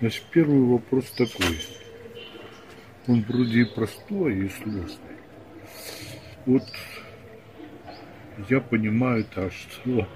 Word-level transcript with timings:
Значит, 0.00 0.24
первый 0.30 0.62
вопрос 0.62 1.10
такой. 1.10 1.60
Он 3.06 3.22
вроде 3.22 3.60
и 3.60 3.64
простой, 3.64 4.46
и 4.46 4.48
сложный. 4.48 5.18
Вот 6.46 6.62
я 8.48 8.60
понимаю 8.60 9.26
так, 9.26 9.52
что 9.52 10.08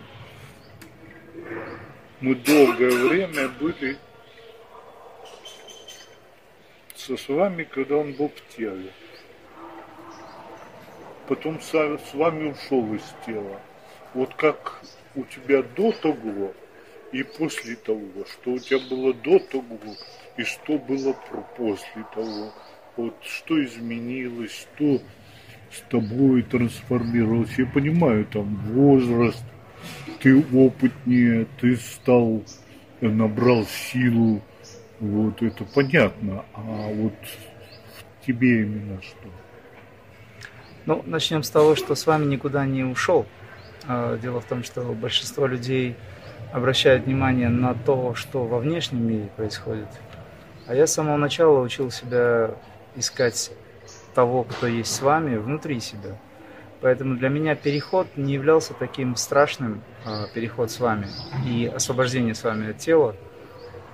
мы 2.20 2.34
долгое 2.34 3.08
время 3.08 3.50
были 3.60 3.98
со 6.94 7.18
с 7.18 7.28
вами, 7.28 7.64
когда 7.64 7.98
он 7.98 8.14
был 8.14 8.30
в 8.30 8.56
теле. 8.56 8.90
Потом 11.28 11.60
с 11.60 12.14
вами 12.14 12.52
ушел 12.52 12.94
из 12.94 13.14
тела. 13.26 13.60
Вот 14.14 14.34
как 14.36 14.80
у 15.14 15.24
тебя 15.24 15.62
до 15.62 15.92
того 15.92 16.54
и 17.14 17.22
после 17.22 17.76
того, 17.76 18.02
что 18.26 18.54
у 18.54 18.58
тебя 18.58 18.80
было 18.90 19.14
до 19.14 19.38
того 19.38 19.78
и 20.36 20.42
что 20.42 20.78
было 20.78 21.12
после 21.56 22.04
того. 22.12 22.52
Вот 22.96 23.14
что 23.22 23.64
изменилось, 23.64 24.50
что 24.50 25.00
с 25.70 25.80
тобой 25.88 26.42
трансформировалось. 26.42 27.56
Я 27.56 27.66
понимаю, 27.66 28.24
там 28.26 28.56
возраст, 28.72 29.44
ты 30.20 30.36
опытнее, 30.36 31.46
ты 31.60 31.76
стал, 31.76 32.42
набрал 33.00 33.64
силу, 33.64 34.42
вот 34.98 35.40
это 35.40 35.64
понятно. 35.64 36.44
А 36.54 36.92
вот 36.92 37.14
в 37.22 38.26
тебе 38.26 38.62
именно 38.62 39.00
что? 39.02 39.28
Ну, 40.86 41.02
начнем 41.06 41.44
с 41.44 41.50
того, 41.50 41.76
что 41.76 41.94
с 41.94 42.08
вами 42.08 42.24
никуда 42.24 42.66
не 42.66 42.82
ушел. 42.82 43.24
А, 43.86 44.18
дело 44.18 44.40
в 44.40 44.46
том, 44.46 44.64
что 44.64 44.82
большинство 44.92 45.46
людей 45.46 45.94
обращают 46.54 47.06
внимание 47.06 47.48
на 47.48 47.74
то, 47.74 48.14
что 48.14 48.44
во 48.44 48.60
внешнем 48.60 49.04
мире 49.04 49.28
происходит. 49.36 49.88
А 50.68 50.74
я 50.74 50.86
с 50.86 50.92
самого 50.92 51.16
начала 51.16 51.58
учил 51.58 51.90
себя 51.90 52.52
искать 52.94 53.50
того, 54.14 54.44
кто 54.44 54.68
есть 54.68 54.94
с 54.94 55.02
вами, 55.02 55.36
внутри 55.36 55.80
себя. 55.80 56.16
Поэтому 56.80 57.16
для 57.16 57.28
меня 57.28 57.56
переход 57.56 58.06
не 58.14 58.34
являлся 58.34 58.72
таким 58.72 59.16
страшным, 59.16 59.82
а, 60.06 60.28
переход 60.32 60.70
с 60.70 60.78
вами 60.78 61.08
и 61.44 61.66
освобождение 61.66 62.36
с 62.36 62.44
вами 62.44 62.70
от 62.70 62.78
тела, 62.78 63.16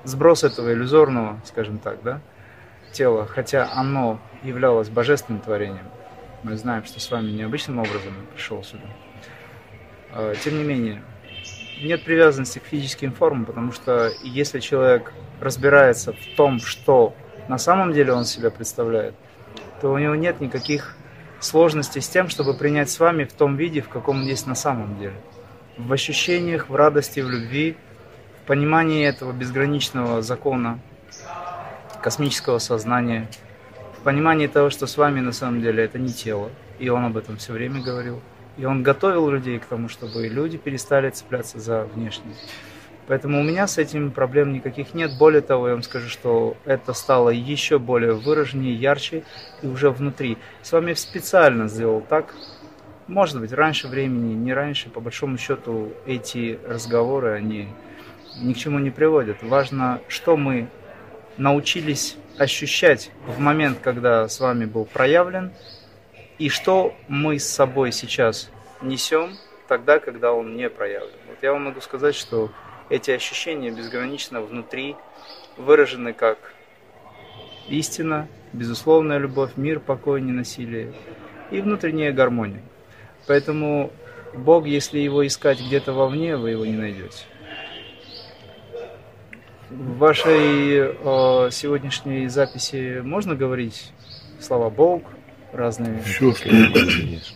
сброс 0.04 0.44
этого 0.44 0.70
иллюзорного, 0.74 1.40
скажем 1.46 1.78
так, 1.78 2.02
да, 2.02 2.20
тела, 2.92 3.26
хотя 3.26 3.70
оно 3.72 4.20
являлось 4.42 4.90
божественным 4.90 5.40
творением. 5.40 5.88
Мы 6.42 6.58
знаем, 6.58 6.84
что 6.84 7.00
с 7.00 7.10
вами 7.10 7.30
необычным 7.30 7.78
образом 7.78 8.12
пришел 8.34 8.62
сюда. 8.62 8.84
А, 10.12 10.34
тем 10.34 10.58
не 10.58 10.64
менее, 10.64 11.02
нет 11.82 12.04
привязанности 12.04 12.58
к 12.58 12.64
физическим 12.64 13.12
формам, 13.12 13.44
потому 13.44 13.72
что 13.72 14.10
если 14.22 14.60
человек 14.60 15.12
разбирается 15.40 16.12
в 16.12 16.36
том, 16.36 16.60
что 16.60 17.14
на 17.48 17.58
самом 17.58 17.92
деле 17.92 18.12
он 18.12 18.24
себя 18.24 18.50
представляет, 18.50 19.14
то 19.80 19.92
у 19.92 19.98
него 19.98 20.14
нет 20.14 20.40
никаких 20.40 20.96
сложностей 21.40 22.02
с 22.02 22.08
тем, 22.08 22.28
чтобы 22.28 22.54
принять 22.54 22.90
с 22.90 23.00
вами 23.00 23.24
в 23.24 23.32
том 23.32 23.56
виде, 23.56 23.80
в 23.80 23.88
каком 23.88 24.18
он 24.20 24.26
есть 24.26 24.46
на 24.46 24.54
самом 24.54 24.98
деле. 24.98 25.14
В 25.78 25.92
ощущениях, 25.92 26.68
в 26.68 26.74
радости, 26.74 27.20
в 27.20 27.30
любви, 27.30 27.76
в 28.42 28.46
понимании 28.46 29.06
этого 29.06 29.32
безграничного 29.32 30.22
закона 30.22 30.78
космического 32.02 32.58
сознания, 32.58 33.28
в 33.98 34.02
понимании 34.02 34.46
того, 34.46 34.70
что 34.70 34.86
с 34.86 34.96
вами 34.96 35.20
на 35.20 35.32
самом 35.32 35.62
деле 35.62 35.84
это 35.84 35.98
не 35.98 36.12
тело, 36.12 36.50
и 36.78 36.88
он 36.88 37.04
об 37.04 37.16
этом 37.16 37.36
все 37.38 37.52
время 37.52 37.80
говорил. 37.80 38.20
И 38.56 38.64
он 38.64 38.82
готовил 38.82 39.30
людей 39.30 39.58
к 39.58 39.66
тому, 39.66 39.88
чтобы 39.88 40.26
люди 40.28 40.58
перестали 40.58 41.10
цепляться 41.10 41.58
за 41.58 41.84
внешнее. 41.84 42.34
Поэтому 43.06 43.40
у 43.40 43.42
меня 43.42 43.66
с 43.66 43.76
этим 43.78 44.12
проблем 44.12 44.52
никаких 44.52 44.94
нет. 44.94 45.18
Более 45.18 45.40
того, 45.40 45.66
я 45.66 45.74
вам 45.74 45.82
скажу, 45.82 46.08
что 46.08 46.56
это 46.64 46.92
стало 46.92 47.30
еще 47.30 47.80
более 47.80 48.12
выраженнее, 48.12 48.74
ярче 48.74 49.24
и 49.62 49.66
уже 49.66 49.90
внутри. 49.90 50.38
С 50.62 50.70
вами 50.70 50.94
специально 50.94 51.66
сделал 51.66 52.02
так. 52.02 52.34
Может 53.08 53.40
быть, 53.40 53.52
раньше 53.52 53.88
времени, 53.88 54.34
не 54.34 54.52
раньше. 54.54 54.90
По 54.90 55.00
большому 55.00 55.38
счету, 55.38 55.92
эти 56.06 56.60
разговоры, 56.64 57.32
они 57.32 57.68
ни 58.40 58.52
к 58.52 58.56
чему 58.56 58.78
не 58.78 58.90
приводят. 58.90 59.42
Важно, 59.42 60.00
что 60.06 60.36
мы 60.36 60.68
научились 61.36 62.16
ощущать 62.38 63.10
в 63.26 63.40
момент, 63.40 63.78
когда 63.82 64.28
с 64.28 64.38
вами 64.38 64.66
был 64.66 64.84
проявлен, 64.84 65.50
и 66.40 66.48
что 66.48 66.94
мы 67.06 67.38
с 67.38 67.46
собой 67.46 67.92
сейчас 67.92 68.50
несем 68.80 69.36
тогда, 69.68 69.98
когда 69.98 70.32
он 70.32 70.56
не 70.56 70.70
проявлен. 70.70 71.12
Вот 71.28 71.36
я 71.42 71.52
вам 71.52 71.64
могу 71.64 71.82
сказать, 71.82 72.14
что 72.14 72.50
эти 72.88 73.10
ощущения 73.10 73.70
безгранично 73.70 74.40
внутри 74.40 74.96
выражены 75.58 76.14
как 76.14 76.38
истина, 77.68 78.26
безусловная 78.54 79.18
любовь, 79.18 79.50
мир, 79.56 79.80
покой, 79.80 80.22
ненасилие 80.22 80.94
и 81.50 81.60
внутренняя 81.60 82.10
гармония. 82.10 82.62
Поэтому 83.26 83.92
Бог, 84.32 84.64
если 84.64 84.98
его 84.98 85.26
искать 85.26 85.60
где-то 85.60 85.92
вовне, 85.92 86.38
вы 86.38 86.52
его 86.52 86.64
не 86.64 86.76
найдете. 86.76 87.24
В 89.68 89.98
вашей 89.98 90.78
э, 90.78 91.50
сегодняшней 91.52 92.28
записи 92.28 93.02
можно 93.04 93.34
говорить 93.34 93.92
слова 94.40 94.70
Бог, 94.70 95.02
разные? 95.52 96.02
Все, 96.02 96.32
что 96.34 96.48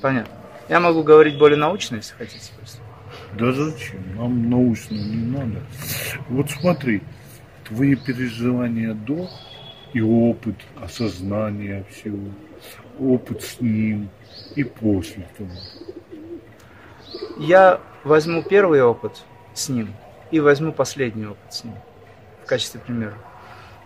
Понятно. 0.01 0.35
Я 0.69 0.81
могу 0.81 1.03
говорить 1.03 1.39
более 1.39 1.59
научно, 1.59 1.97
если 1.97 2.15
хотите. 2.15 2.53
Просто. 2.59 2.79
Да 3.39 3.53
зачем? 3.53 4.17
Нам 4.17 4.49
научно 4.49 4.95
не 4.95 5.27
надо. 5.27 5.61
Вот 6.29 6.51
смотри, 6.51 7.03
твои 7.65 7.97
переживания 7.97 8.95
до 8.95 9.29
и 9.93 10.01
опыт 10.01 10.57
осознания 10.77 11.85
всего, 11.91 12.31
опыт 12.99 13.43
с 13.43 13.61
ним 13.61 14.09
и 14.55 14.65
после 14.65 15.29
того. 15.37 15.51
Я 17.39 17.81
возьму 18.03 18.43
первый 18.43 18.83
опыт 18.83 19.25
с 19.55 19.69
ним 19.69 19.95
и 20.31 20.41
возьму 20.41 20.73
последний 20.73 21.27
опыт 21.27 21.53
с 21.53 21.65
ним 21.65 21.75
в 22.43 22.47
качестве 22.47 22.81
примера. 22.81 23.15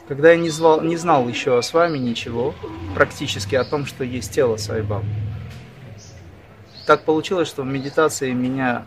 Когда 0.09 0.31
я 0.31 0.39
не, 0.39 0.49
звал, 0.49 0.81
не 0.81 0.97
знал 0.97 1.29
еще 1.29 1.61
с 1.61 1.75
вами 1.75 1.99
ничего, 1.99 2.55
практически 2.95 3.55
о 3.55 3.65
том, 3.65 3.85
что 3.85 4.05
есть 4.05 4.33
тело 4.33 4.57
Сайбабы, 4.57 5.05
так 6.87 7.05
получилось, 7.05 7.47
что 7.47 7.63
в 7.63 7.67
медитации 7.67 8.33
меня 8.33 8.87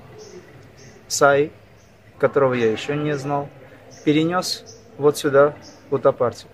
Сай, 1.07 1.51
которого 2.17 2.55
я 2.55 2.71
еще 2.71 2.95
не 2.95 3.15
знал, 3.15 3.49
перенес 4.03 4.81
вот 4.97 5.19
сюда, 5.19 5.53
в 5.91 5.95
Утапартию. 5.95 6.49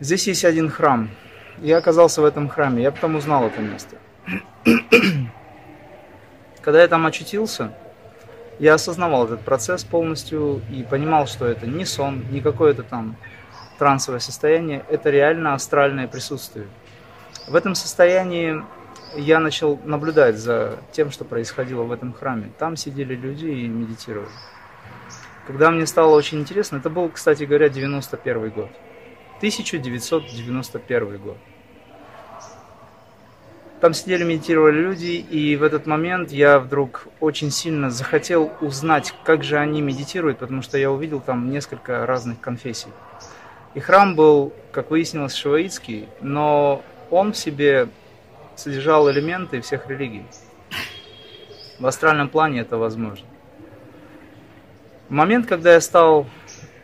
Здесь 0.00 0.26
есть 0.26 0.46
один 0.46 0.70
храм. 0.70 1.10
Я 1.58 1.76
оказался 1.76 2.22
в 2.22 2.24
этом 2.24 2.48
храме, 2.48 2.82
я 2.82 2.92
потом 2.92 3.16
узнал 3.16 3.46
это 3.46 3.60
место. 3.60 3.96
Когда 6.62 6.80
я 6.80 6.88
там 6.88 7.04
очутился, 7.04 7.74
я 8.58 8.74
осознавал 8.74 9.26
этот 9.26 9.42
процесс 9.42 9.84
полностью 9.84 10.62
и 10.70 10.82
понимал, 10.82 11.26
что 11.26 11.46
это 11.46 11.66
не 11.66 11.84
сон, 11.84 12.24
не 12.30 12.40
какое-то 12.40 12.82
там 12.82 13.16
трансовое 13.78 14.20
состояние, 14.20 14.84
это 14.88 15.10
реально 15.10 15.54
астральное 15.54 16.08
присутствие. 16.08 16.66
В 17.46 17.54
этом 17.54 17.74
состоянии 17.74 18.62
я 19.16 19.40
начал 19.40 19.78
наблюдать 19.84 20.36
за 20.36 20.78
тем, 20.92 21.10
что 21.10 21.24
происходило 21.24 21.82
в 21.82 21.92
этом 21.92 22.12
храме. 22.12 22.50
Там 22.58 22.76
сидели 22.76 23.14
люди 23.14 23.46
и 23.46 23.68
медитировали. 23.68 24.30
Когда 25.46 25.70
мне 25.70 25.86
стало 25.86 26.14
очень 26.14 26.40
интересно, 26.40 26.78
это 26.78 26.90
был, 26.90 27.08
кстати 27.08 27.44
говоря, 27.44 27.68
91 27.68 28.50
год. 28.50 28.70
1991 29.38 31.18
год. 31.18 31.36
Там 33.80 33.92
сидели, 33.92 34.24
медитировали 34.24 34.80
люди, 34.80 35.24
и 35.30 35.54
в 35.56 35.62
этот 35.62 35.86
момент 35.86 36.32
я 36.32 36.58
вдруг 36.58 37.08
очень 37.20 37.50
сильно 37.50 37.90
захотел 37.90 38.50
узнать, 38.62 39.12
как 39.22 39.44
же 39.44 39.58
они 39.58 39.82
медитируют, 39.82 40.38
потому 40.38 40.62
что 40.62 40.78
я 40.78 40.90
увидел 40.90 41.20
там 41.20 41.50
несколько 41.50 42.06
разных 42.06 42.40
конфессий. 42.40 42.88
И 43.74 43.80
храм 43.80 44.16
был, 44.16 44.54
как 44.72 44.90
выяснилось, 44.90 45.34
шиваитский, 45.34 46.08
но 46.22 46.82
он 47.10 47.32
в 47.32 47.36
себе 47.36 47.88
содержал 48.54 49.10
элементы 49.10 49.60
всех 49.60 49.86
религий. 49.88 50.24
В 51.78 51.86
астральном 51.86 52.30
плане 52.30 52.60
это 52.60 52.78
возможно. 52.78 53.26
В 55.10 55.12
момент, 55.12 55.46
когда 55.46 55.74
я 55.74 55.82
стал 55.82 56.26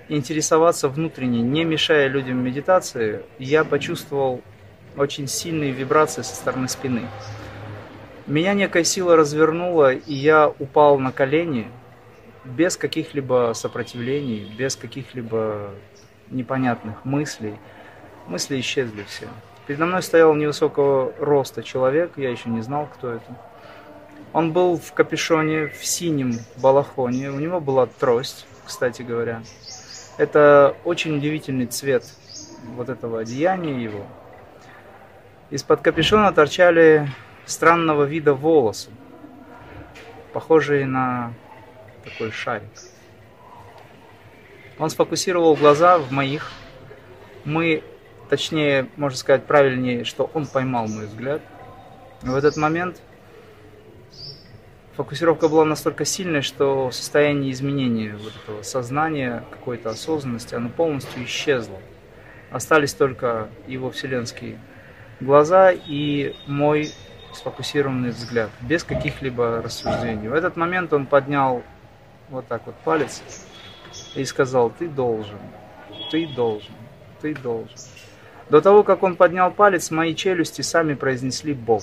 интересоваться 0.09 0.91
внутренне, 0.91 1.41
не 1.41 1.65
мешая 1.65 2.09
людям 2.09 2.45
медитации, 2.45 3.23
я 3.39 3.65
почувствовал 3.65 4.43
очень 4.97 5.27
сильные 5.27 5.73
вибрации 5.73 6.23
со 6.23 6.35
стороны 6.35 6.69
спины. 6.69 7.03
Меня 8.27 8.55
некая 8.55 8.85
сила 8.85 9.17
развернула, 9.17 9.93
и 9.93 10.15
я 10.15 10.49
упал 10.59 10.99
на 10.99 11.13
колени 11.13 11.69
без 12.45 12.77
каких-либо 12.77 13.53
сопротивлений, 13.55 14.53
без 14.57 14.77
каких-либо 14.77 15.71
непонятных 16.31 17.05
мыслей. 17.05 17.55
Мысли 18.27 18.61
исчезли 18.61 19.05
все. 19.05 19.29
Передо 19.67 19.87
мной 19.87 20.03
стоял 20.03 20.35
невысокого 20.35 21.13
роста 21.19 21.63
человек, 21.63 22.13
я 22.17 22.31
еще 22.31 22.49
не 22.49 22.63
знал, 22.63 22.89
кто 22.93 23.13
это. 23.13 23.37
Он 24.33 24.53
был 24.53 24.79
в 24.79 24.93
капюшоне, 24.93 25.69
в 25.69 25.85
синем 25.85 26.39
балахоне, 26.57 27.31
у 27.31 27.39
него 27.39 27.61
была 27.61 27.87
трость, 27.87 28.47
кстати 28.65 29.03
говоря. 29.03 29.43
Это 30.17 30.77
очень 30.85 31.17
удивительный 31.17 31.67
цвет 31.67 32.05
вот 32.77 32.89
этого 32.89 33.21
одеяния 33.21 33.79
его. 33.79 34.07
Из-под 35.53 35.83
капюшона 35.83 36.33
торчали 36.33 37.11
странного 37.45 38.05
вида 38.05 38.33
волосы, 38.33 38.89
похожие 40.33 40.87
на 40.87 41.35
такой 42.03 42.31
шарик. 42.31 42.71
Он 44.79 44.89
сфокусировал 44.89 45.55
глаза 45.55 45.99
в 45.99 46.11
моих. 46.11 46.51
Мы, 47.45 47.85
точнее, 48.31 48.89
можно 48.97 49.19
сказать 49.19 49.45
правильнее, 49.45 50.05
что 50.05 50.31
он 50.33 50.47
поймал 50.47 50.89
мой 50.89 51.05
взгляд. 51.05 51.43
в 52.23 52.35
этот 52.35 52.57
момент 52.57 53.03
фокусировка 54.97 55.51
была 55.51 55.67
настолько 55.67 56.07
сильной, 56.07 56.41
что 56.41 56.91
состояние 56.93 57.53
изменения 57.53 58.17
вот 58.17 58.33
этого 58.43 58.63
сознания, 58.63 59.45
какой-то 59.51 59.91
осознанности, 59.91 60.55
оно 60.55 60.71
полностью 60.71 61.23
исчезло. 61.27 61.77
Остались 62.51 62.95
только 62.95 63.49
его 63.67 63.91
вселенские 63.91 64.59
глаза 65.23 65.73
и 65.73 66.35
мой 66.47 66.93
сфокусированный 67.33 68.11
взгляд, 68.11 68.51
без 68.61 68.85
каких-либо 68.85 69.63
рассуждений. 69.63 70.29
В 70.29 70.35
этот 70.35 70.57
момент 70.57 70.93
он 70.93 71.07
поднял 71.07 71.63
вот 72.29 72.47
так 72.47 72.63
вот 72.67 72.75
палец 72.85 73.23
и 74.15 74.25
сказал, 74.25 74.71
ты 74.71 74.89
должен, 74.89 75.39
ты 76.11 76.27
должен, 76.27 76.75
ты 77.21 77.35
должен. 77.35 77.77
До 78.51 78.61
того, 78.61 78.83
как 78.83 79.03
он 79.03 79.17
поднял 79.17 79.51
палец, 79.51 79.91
мои 79.91 80.15
челюсти 80.15 80.63
сами 80.63 80.95
произнесли 80.95 81.55
Бог. 81.55 81.83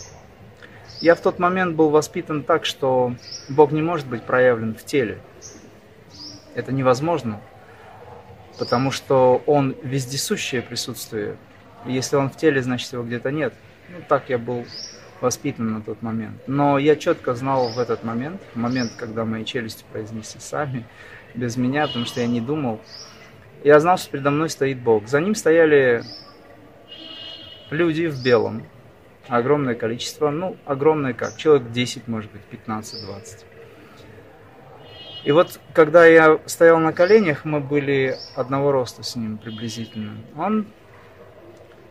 Я 1.01 1.15
в 1.15 1.21
тот 1.21 1.39
момент 1.39 1.75
был 1.75 1.89
воспитан 1.89 2.43
так, 2.43 2.65
что 2.65 3.15
Бог 3.47 3.71
не 3.71 3.81
может 3.81 4.05
быть 4.05 4.23
проявлен 4.23 4.75
в 4.75 4.83
теле. 4.83 5.19
Это 6.55 6.73
невозможно, 6.73 7.39
потому 8.57 8.91
что 8.91 9.41
Он 9.45 9.75
вездесущее 9.81 10.61
присутствие. 10.61 11.37
Если 11.85 12.15
Он 12.15 12.29
в 12.29 12.35
теле, 12.35 12.61
значит 12.61 12.91
его 12.91 13.03
где-то 13.03 13.31
нет. 13.31 13.53
Ну, 13.89 13.97
так 14.07 14.29
я 14.29 14.37
был 14.37 14.65
воспитан 15.21 15.73
на 15.73 15.81
тот 15.81 16.01
момент. 16.01 16.41
Но 16.47 16.77
я 16.77 16.95
четко 16.95 17.33
знал 17.33 17.69
в 17.69 17.79
этот 17.79 18.03
момент, 18.03 18.41
в 18.53 18.57
момент, 18.57 18.93
когда 18.97 19.25
мои 19.25 19.43
челюсти 19.45 19.83
произнесли 19.91 20.39
сами, 20.39 20.85
без 21.33 21.57
меня, 21.57 21.87
потому 21.87 22.05
что 22.05 22.21
я 22.21 22.27
не 22.27 22.41
думал. 22.41 22.79
Я 23.63 23.79
знал, 23.79 23.97
что 23.97 24.11
передо 24.11 24.31
мной 24.31 24.49
стоит 24.49 24.79
Бог. 24.79 25.07
За 25.07 25.19
ним 25.19 25.35
стояли 25.35 26.03
люди 27.69 28.07
в 28.07 28.23
белом. 28.23 28.63
Огромное 29.27 29.75
количество, 29.75 30.29
ну, 30.31 30.57
огромное 30.65 31.13
как, 31.13 31.37
человек 31.37 31.71
10, 31.71 32.07
может 32.07 32.31
быть, 32.31 32.41
15-20. 32.51 33.45
И 35.25 35.31
вот, 35.31 35.59
когда 35.73 36.05
я 36.05 36.39
стоял 36.45 36.79
на 36.79 36.93
коленях, 36.93 37.43
мы 37.43 37.59
были 37.59 38.15
одного 38.35 38.71
роста 38.71 39.03
с 39.03 39.15
ним 39.15 39.37
приблизительно. 39.37 40.13
Он 40.37 40.65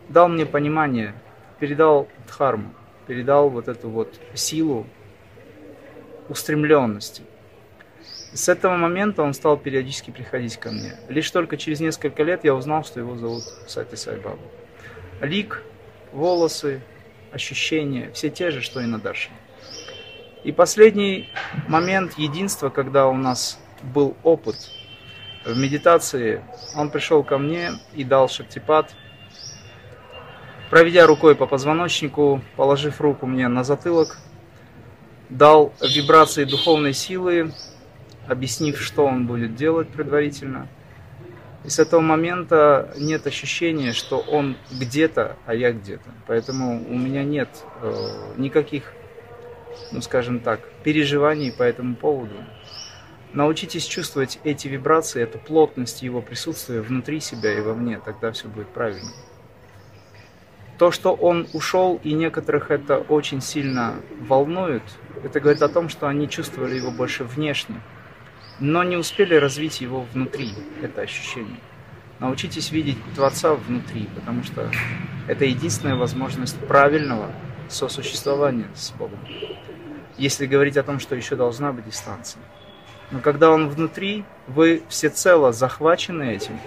дал 0.09 0.27
мне 0.27 0.45
понимание, 0.45 1.13
передал 1.59 2.07
дхарму, 2.27 2.73
передал 3.07 3.49
вот 3.49 3.67
эту 3.67 3.89
вот 3.89 4.19
силу 4.33 4.85
устремленности. 6.27 7.23
С 8.33 8.47
этого 8.47 8.75
момента 8.75 9.23
он 9.23 9.33
стал 9.33 9.57
периодически 9.57 10.11
приходить 10.11 10.57
ко 10.57 10.69
мне. 10.71 10.95
Лишь 11.07 11.31
только 11.31 11.57
через 11.57 11.79
несколько 11.79 12.23
лет 12.23 12.43
я 12.43 12.53
узнал, 12.53 12.83
что 12.83 12.99
его 12.99 13.15
зовут 13.17 13.43
Сати 13.67 13.95
Сайбаба. 13.95 14.37
Лик, 15.21 15.63
волосы, 16.11 16.81
ощущения, 17.31 18.11
все 18.13 18.29
те 18.29 18.51
же, 18.51 18.61
что 18.61 18.81
и 18.81 18.85
на 18.85 18.99
Даршине. 18.99 19.35
И 20.43 20.51
последний 20.51 21.29
момент 21.67 22.17
единства, 22.17 22.69
когда 22.69 23.07
у 23.07 23.17
нас 23.17 23.59
был 23.81 24.15
опыт 24.23 24.55
в 25.45 25.57
медитации, 25.57 26.43
он 26.75 26.91
пришел 26.91 27.23
ко 27.23 27.37
мне 27.37 27.71
и 27.93 28.03
дал 28.03 28.29
шактипад, 28.29 28.93
проведя 30.69 31.07
рукой 31.07 31.35
по 31.35 31.45
позвоночнику, 31.45 32.41
положив 32.55 33.01
руку 33.01 33.25
мне 33.25 33.47
на 33.47 33.63
затылок, 33.63 34.17
дал 35.29 35.73
вибрации 35.81 36.43
духовной 36.43 36.93
силы, 36.93 37.53
объяснив, 38.27 38.79
что 38.79 39.05
он 39.05 39.27
будет 39.27 39.55
делать 39.55 39.89
предварительно. 39.89 40.67
И 41.65 41.69
с 41.69 41.79
этого 41.79 41.99
момента 41.99 42.93
нет 42.97 43.27
ощущения, 43.27 43.91
что 43.91 44.19
он 44.19 44.55
где-то, 44.71 45.35
а 45.45 45.53
я 45.53 45.73
где-то. 45.73 46.09
Поэтому 46.25 46.81
у 46.87 46.97
меня 46.97 47.23
нет 47.23 47.49
э, 47.81 48.33
никаких, 48.37 48.93
ну 49.91 50.01
скажем 50.01 50.39
так, 50.39 50.61
переживаний 50.83 51.51
по 51.51 51.63
этому 51.63 51.95
поводу. 51.95 52.35
Научитесь 53.33 53.85
чувствовать 53.85 54.39
эти 54.43 54.67
вибрации, 54.67 55.21
эту 55.21 55.37
плотность 55.37 56.01
его 56.01 56.21
присутствия 56.21 56.81
внутри 56.81 57.19
себя 57.19 57.53
и 57.55 57.61
вовне, 57.61 57.99
тогда 58.03 58.31
все 58.31 58.47
будет 58.47 58.69
правильно. 58.69 59.09
То, 60.79 60.91
что 60.91 61.13
он 61.13 61.45
ушел, 61.51 61.99
и 62.05 62.13
некоторых 62.13 62.71
это 62.71 62.99
очень 62.99 63.41
сильно 63.41 63.95
волнует, 64.21 64.81
это 65.21 65.41
говорит 65.41 65.61
о 65.61 65.67
том, 65.67 65.89
что 65.89 66.07
они 66.07 66.29
чувствовали 66.29 66.77
его 66.77 66.89
больше 66.89 67.25
внешне, 67.25 67.81
но 68.61 68.83
не 68.83 68.95
успели 68.95 69.35
развить 69.35 69.81
его 69.81 70.05
внутри, 70.13 70.53
это 70.81 71.01
ощущение. 71.01 71.59
Научитесь 72.19 72.71
видеть 72.71 72.97
Творца 73.13 73.55
внутри, 73.55 74.07
потому 74.15 74.41
что 74.43 74.71
это 75.27 75.43
единственная 75.43 75.97
возможность 75.97 76.57
правильного 76.59 77.29
сосуществования 77.67 78.69
с 78.73 78.91
Богом. 78.91 79.19
Если 80.17 80.45
говорить 80.45 80.77
о 80.77 80.83
том, 80.83 81.01
что 81.01 81.13
еще 81.13 81.35
должна 81.35 81.73
быть 81.73 81.87
дистанция. 81.87 82.41
Но 83.11 83.19
когда 83.19 83.51
он 83.51 83.67
внутри, 83.67 84.23
вы 84.47 84.81
всецело 84.87 85.51
захвачены 85.51 86.35
этим, 86.35 86.57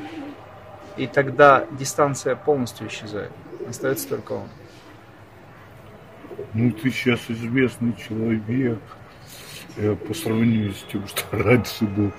и 0.98 1.06
тогда 1.06 1.64
дистанция 1.78 2.36
полностью 2.36 2.88
исчезает. 2.88 3.32
Остается 3.72 4.06
только 4.06 4.32
он. 4.32 4.48
Ну, 6.52 6.70
ты 6.72 6.90
сейчас 6.90 7.20
известный 7.28 7.96
человек. 7.96 8.78
По 10.06 10.12
сравнению 10.12 10.74
с 10.74 10.84
тем, 10.92 11.06
что 11.06 11.22
раньше 11.30 11.86
был. 11.86 12.12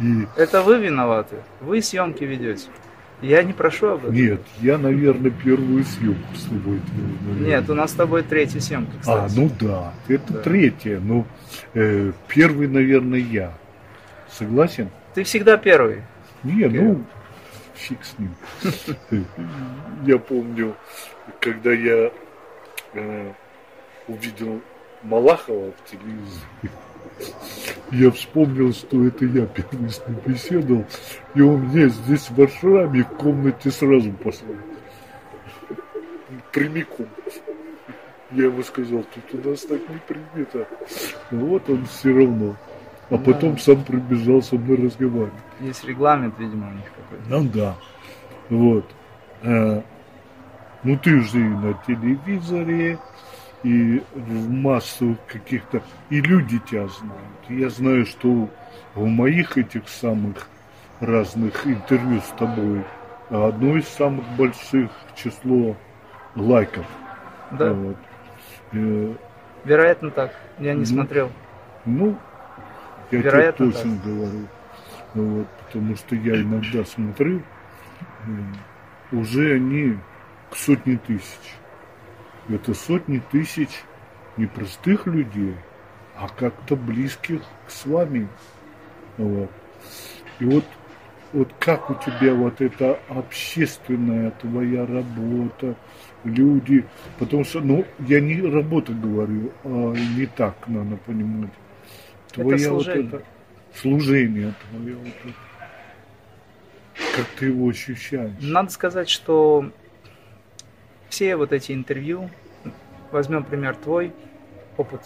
И... 0.00 0.26
Это 0.36 0.62
вы 0.62 0.78
виноваты. 0.78 1.36
Вы 1.60 1.80
съемки 1.80 2.24
ведете. 2.24 2.68
Я 3.22 3.44
не 3.44 3.52
прошу 3.52 3.90
об 3.90 3.98
этом. 4.00 4.14
Нет, 4.14 4.40
я, 4.60 4.78
наверное, 4.78 5.30
первую 5.30 5.84
съемку 5.84 6.34
с 6.34 6.42
тобой. 6.42 6.80
Наверное. 7.24 7.46
Нет, 7.46 7.70
у 7.70 7.74
нас 7.74 7.92
с 7.92 7.94
тобой 7.94 8.24
третья 8.24 8.58
съемка, 8.58 8.90
а, 8.96 9.00
кстати. 9.28 9.32
А, 9.32 9.40
ну 9.40 9.50
да, 9.60 9.94
это 10.08 10.32
да. 10.32 10.40
третья. 10.40 10.98
Ну, 10.98 11.24
э, 11.74 12.10
первый, 12.26 12.66
наверное, 12.66 13.20
я. 13.20 13.54
Согласен? 14.28 14.90
Ты 15.14 15.22
всегда 15.22 15.56
первый. 15.56 16.02
Не, 16.42 16.66
ну, 16.66 17.04
фиг 17.76 17.98
с 18.04 18.18
ним. 18.18 18.34
Я 20.06 20.18
помню, 20.18 20.76
когда 21.40 21.72
я 21.72 22.12
э, 22.94 23.32
увидел 24.08 24.60
Малахова 25.02 25.72
в 25.72 25.90
телевизоре, 25.90 26.70
я 27.92 28.10
вспомнил, 28.10 28.72
что 28.72 29.06
это 29.06 29.24
я 29.24 29.46
первый 29.46 29.90
с 29.90 30.02
ним 30.06 30.18
беседовал, 30.26 30.84
и 31.34 31.40
он 31.40 31.60
мне 31.60 31.88
здесь 31.88 32.28
в 32.28 32.36
Варшаве 32.36 33.04
в 33.04 33.16
комнате 33.16 33.70
сразу 33.70 34.12
послал. 34.12 34.56
Прямиком. 36.52 37.08
Я 38.32 38.46
ему 38.46 38.62
сказал, 38.62 39.04
тут 39.04 39.46
у 39.46 39.50
нас 39.50 39.60
так 39.62 39.80
не 39.88 39.98
принято. 39.98 40.66
Но 41.30 41.46
вот 41.46 41.68
он 41.70 41.86
все 41.86 42.12
равно. 42.12 42.56
А 43.08 43.18
потом 43.18 43.54
да. 43.54 43.58
сам 43.58 43.84
прибежал 43.84 44.42
со 44.42 44.56
мной 44.56 44.76
разговаривать. 44.76 45.32
Есть 45.60 45.84
регламент, 45.84 46.34
видимо, 46.38 46.68
у 46.68 46.72
них 46.72 46.84
какой-то. 46.84 47.24
Ну 47.28 47.48
да. 47.48 47.74
Вот. 48.50 48.84
А, 49.42 49.82
ну 50.82 50.98
ты 50.98 51.20
же 51.20 51.40
и 51.40 51.48
на 51.48 51.74
телевизоре, 51.86 52.98
и 53.62 54.02
в 54.14 54.50
массовых 54.50 55.18
каких-то... 55.26 55.82
И 56.10 56.20
люди 56.20 56.58
тебя 56.58 56.88
знают. 56.88 57.48
Я 57.48 57.70
знаю, 57.70 58.06
что 58.06 58.48
в 58.94 59.06
моих 59.06 59.56
этих 59.56 59.88
самых 59.88 60.48
разных 61.00 61.66
интервью 61.66 62.20
с 62.20 62.38
тобой 62.38 62.84
одно 63.30 63.76
из 63.76 63.88
самых 63.88 64.24
больших 64.36 64.90
число 65.14 65.76
лайков. 66.34 66.86
Да. 67.52 67.72
Вот. 67.72 67.96
Э, 68.72 69.14
Вероятно 69.64 70.10
так. 70.10 70.32
Я 70.58 70.74
не 70.74 70.80
ну, 70.80 70.86
смотрел. 70.86 71.30
Ну, 71.84 72.16
я 73.10 73.18
Вероятно, 73.18 73.66
тебе 73.66 73.72
точно 73.72 73.96
так. 73.96 74.04
говорю. 74.04 74.48
Вот, 75.14 75.46
потому 75.66 75.96
что 75.96 76.14
я 76.16 76.42
иногда 76.42 76.84
смотрю, 76.84 77.42
уже 79.12 79.54
они 79.54 79.98
к 80.50 80.56
сотне 80.56 80.98
тысяч 81.06 81.56
это 82.48 82.74
сотни 82.74 83.20
тысяч 83.30 83.68
не 84.36 84.46
простых 84.46 85.06
людей, 85.06 85.56
а 86.16 86.28
как-то 86.28 86.76
близких 86.76 87.42
с 87.66 87.86
вами. 87.86 88.28
Вот. 89.16 89.50
И 90.38 90.44
вот, 90.44 90.64
вот 91.32 91.52
как 91.58 91.90
у 91.90 91.94
тебя 91.94 92.34
вот 92.34 92.60
эта 92.60 92.98
общественная 93.08 94.30
твоя 94.32 94.86
работа, 94.86 95.74
люди, 96.24 96.84
потому 97.18 97.44
что, 97.44 97.60
ну, 97.60 97.84
я 98.00 98.20
не 98.20 98.40
работа 98.40 98.92
говорю, 98.92 99.52
а 99.64 99.94
не 100.16 100.26
так 100.26 100.68
надо 100.68 100.96
понимать. 100.96 101.50
Твоя 102.42 102.56
это 102.56 102.68
служение. 102.68 103.02
вот 103.10 103.14
это 103.14 103.24
служение 103.74 104.54
твое 104.70 104.96
вот 104.96 105.06
это. 105.24 105.34
Как 107.16 107.26
ты 107.38 107.46
его 107.46 107.68
ощущаешь? 107.68 108.32
Надо 108.40 108.70
сказать, 108.70 109.08
что 109.08 109.70
все 111.08 111.36
вот 111.36 111.52
эти 111.52 111.72
интервью, 111.72 112.30
возьмем 113.10 113.44
пример 113.44 113.76
твой, 113.76 114.12
опыт 114.76 115.02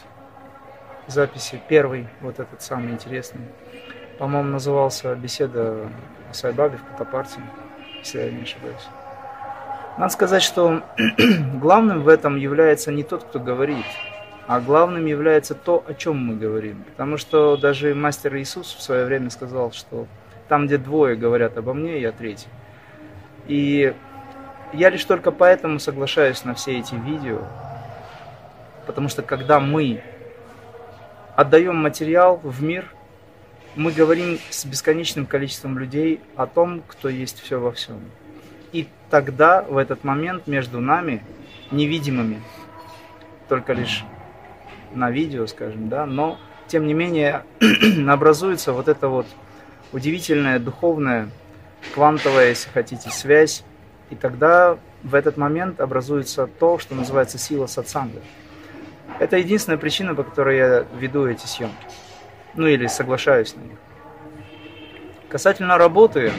записи, 1.07 1.61
первый, 1.69 2.07
вот 2.21 2.39
этот 2.39 2.63
самый 2.63 2.93
интересный, 2.93 3.47
по-моему, 4.19 4.51
назывался 4.51 5.15
«Беседа 5.15 5.89
о 6.31 6.35
Сайбабе 6.35 6.79
в 6.79 6.85
Катапарте», 6.85 7.41
если 7.99 8.21
я 8.21 8.31
не 8.31 8.43
ошибаюсь. 8.43 8.87
Надо 9.99 10.13
сказать, 10.13 10.43
что 10.43 10.83
главным 11.55 12.03
в 12.03 12.09
этом 12.09 12.37
является 12.37 12.93
не 12.93 13.03
тот, 13.03 13.25
кто 13.25 13.39
говорит, 13.39 13.85
а 14.50 14.61
главным 14.61 15.07
является 15.07 15.54
то, 15.54 15.85
о 15.87 15.95
чем 15.95 16.16
мы 16.16 16.35
говорим. 16.35 16.83
Потому 16.90 17.19
что 17.19 17.57
даже 17.57 17.95
мастер 17.95 18.37
Иисус 18.37 18.75
в 18.75 18.83
свое 18.83 19.04
время 19.04 19.30
сказал, 19.30 19.71
что 19.71 20.09
там, 20.49 20.66
где 20.66 20.76
двое 20.76 21.14
говорят 21.14 21.57
обо 21.57 21.73
мне, 21.73 22.00
я 22.00 22.11
третий. 22.11 22.49
И 23.47 23.95
я 24.73 24.90
лишь 24.90 25.04
только 25.04 25.30
поэтому 25.30 25.78
соглашаюсь 25.78 26.45
на 26.45 26.54
все 26.54 26.80
эти 26.80 26.97
видео, 26.97 27.42
потому 28.87 29.09
что 29.09 29.23
когда 29.23 29.61
мы 29.61 30.02
отдаем 31.37 31.76
материал 31.76 32.40
в 32.42 32.61
мир, 32.61 32.92
мы 33.76 33.92
говорим 33.92 34.40
с 34.50 34.64
бесконечным 34.64 35.26
количеством 35.26 35.78
людей 35.78 36.21
о 36.35 36.49
том, 36.49 36.83
кто 36.88 37.09
есть 37.09 37.40
все 37.40 37.61
во 37.61 37.71
всем. 37.71 38.00
И 38.73 38.88
тогда, 39.11 39.62
в 39.62 39.76
этот 39.76 40.02
момент, 40.02 40.49
между 40.49 40.80
нами, 40.80 41.23
невидимыми, 41.71 42.42
только 43.49 43.75
лишь 43.75 44.04
на 44.93 45.11
видео, 45.11 45.47
скажем, 45.47 45.89
да, 45.89 46.07
но 46.07 46.39
тем 46.67 46.87
не 46.87 46.95
менее 46.95 47.45
образуется 48.09 48.73
вот 48.73 48.89
эта 48.89 49.09
вот 49.09 49.27
удивительная 49.93 50.59
духовная, 50.59 51.31
квантовая, 51.95 52.51
если 52.51 52.71
хотите, 52.71 53.11
связь. 53.11 53.65
И 54.11 54.15
тогда 54.15 54.79
в 55.03 55.15
этот 55.15 55.37
момент 55.37 55.81
образуется 55.81 56.47
то, 56.47 56.79
что 56.79 56.95
называется 56.95 57.39
сила 57.39 57.67
сатсанга. 57.67 58.21
Это 59.19 59.37
единственная 59.37 59.79
причина, 59.79 60.15
по 60.15 60.23
которой 60.23 60.57
я 60.57 60.87
веду 60.99 61.27
эти 61.27 61.47
съемки. 61.47 61.87
Ну 62.55 62.67
или 62.67 62.87
соглашаюсь 62.87 63.55
на 63.55 63.61
них. 63.61 63.79
Касательно 65.29 65.79
работы, 65.79 66.33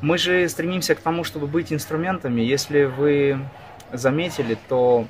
мы 0.00 0.18
же 0.18 0.48
стремимся 0.48 0.94
к 0.94 1.00
тому, 1.00 1.24
чтобы 1.24 1.46
быть 1.46 1.72
инструментами. 1.72 2.40
Если 2.40 2.84
вы 2.84 3.38
заметили, 3.92 4.56
то 4.68 5.06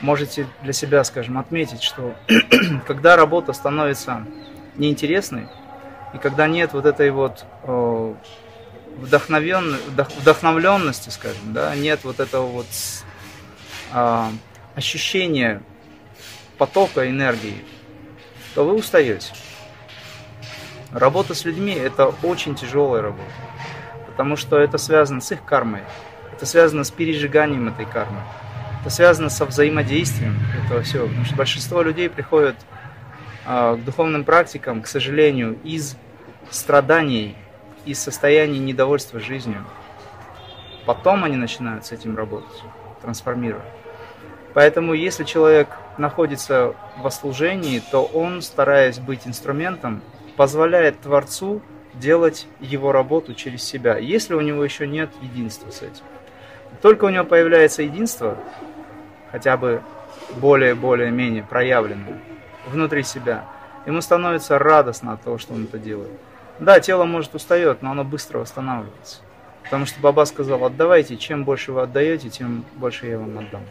можете 0.00 0.46
для 0.62 0.72
себя, 0.72 1.04
скажем, 1.04 1.38
отметить, 1.38 1.82
что 1.82 2.14
когда 2.86 3.16
работа 3.16 3.52
становится 3.52 4.24
неинтересной, 4.76 5.48
и 6.14 6.18
когда 6.18 6.46
нет 6.46 6.72
вот 6.72 6.86
этой 6.86 7.10
вот 7.10 7.44
э, 7.64 8.14
вдохновленности, 8.96 11.10
скажем, 11.10 11.52
да, 11.52 11.74
нет 11.74 12.00
вот 12.04 12.20
этого 12.20 12.46
вот 12.46 12.66
э, 13.92 14.24
ощущения 14.74 15.62
потока 16.56 17.08
энергии, 17.08 17.64
то 18.54 18.64
вы 18.64 18.74
устаете. 18.74 19.32
Работа 20.92 21.34
с 21.34 21.44
людьми– 21.44 21.72
это 21.74 22.14
очень 22.22 22.54
тяжелая 22.54 23.02
работа, 23.02 23.30
потому 24.06 24.36
что 24.36 24.58
это 24.58 24.78
связано 24.78 25.20
с 25.20 25.30
их 25.30 25.44
кармой, 25.44 25.82
это 26.38 26.46
связано 26.46 26.84
с 26.84 26.92
пережиганием 26.92 27.66
этой 27.66 27.84
кармы. 27.84 28.20
Это 28.80 28.90
связано 28.90 29.28
со 29.28 29.44
взаимодействием 29.44 30.38
этого 30.64 30.82
всего. 30.82 31.08
Потому 31.08 31.24
что 31.24 31.34
большинство 31.34 31.82
людей 31.82 32.08
приходят 32.08 32.54
э, 33.44 33.74
к 33.74 33.84
духовным 33.84 34.22
практикам, 34.22 34.82
к 34.82 34.86
сожалению, 34.86 35.58
из 35.64 35.96
страданий, 36.48 37.34
из 37.86 37.98
состояния 37.98 38.60
недовольства 38.60 39.18
жизнью. 39.18 39.64
Потом 40.86 41.24
они 41.24 41.34
начинают 41.34 41.86
с 41.86 41.90
этим 41.90 42.16
работать, 42.16 42.62
трансформировать. 43.02 43.66
Поэтому, 44.54 44.94
если 44.94 45.24
человек 45.24 45.66
находится 45.98 46.76
во 46.98 47.10
служении, 47.10 47.82
то 47.90 48.04
он, 48.04 48.42
стараясь 48.42 49.00
быть 49.00 49.26
инструментом, 49.26 50.02
позволяет 50.36 51.00
Творцу 51.00 51.62
делать 51.94 52.46
его 52.60 52.92
работу 52.92 53.34
через 53.34 53.64
себя, 53.64 53.98
если 53.98 54.34
у 54.34 54.40
него 54.40 54.62
еще 54.62 54.86
нет 54.86 55.10
единства 55.20 55.72
с 55.72 55.82
этим. 55.82 56.04
Только 56.82 57.06
у 57.06 57.08
него 57.08 57.24
появляется 57.24 57.82
единство, 57.82 58.36
хотя 59.32 59.56
бы 59.56 59.82
более-более-менее 60.36 61.42
проявленное 61.42 62.20
внутри 62.66 63.02
себя, 63.02 63.44
ему 63.86 64.00
становится 64.00 64.58
радостно 64.58 65.14
от 65.14 65.22
того, 65.22 65.38
что 65.38 65.54
он 65.54 65.64
это 65.64 65.78
делает. 65.78 66.12
Да, 66.60 66.80
тело 66.80 67.04
может 67.04 67.34
устает, 67.34 67.82
но 67.82 67.92
оно 67.92 68.04
быстро 68.04 68.38
восстанавливается. 68.38 69.22
Потому 69.64 69.86
что 69.86 70.00
Баба 70.00 70.24
сказал, 70.24 70.64
отдавайте, 70.64 71.16
чем 71.16 71.44
больше 71.44 71.72
вы 71.72 71.82
отдаете, 71.82 72.30
тем 72.30 72.64
больше 72.76 73.06
я 73.06 73.18
вам 73.18 73.38
отдам. 73.38 73.62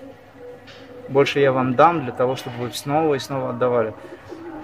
Больше 1.10 1.40
я 1.40 1.52
вам 1.52 1.76
дам 1.76 2.04
для 2.04 2.12
того, 2.12 2.36
чтобы 2.36 2.58
вы 2.58 2.72
снова 2.72 3.16
и 3.16 3.20
снова 3.20 3.52
отдавали. 3.52 3.94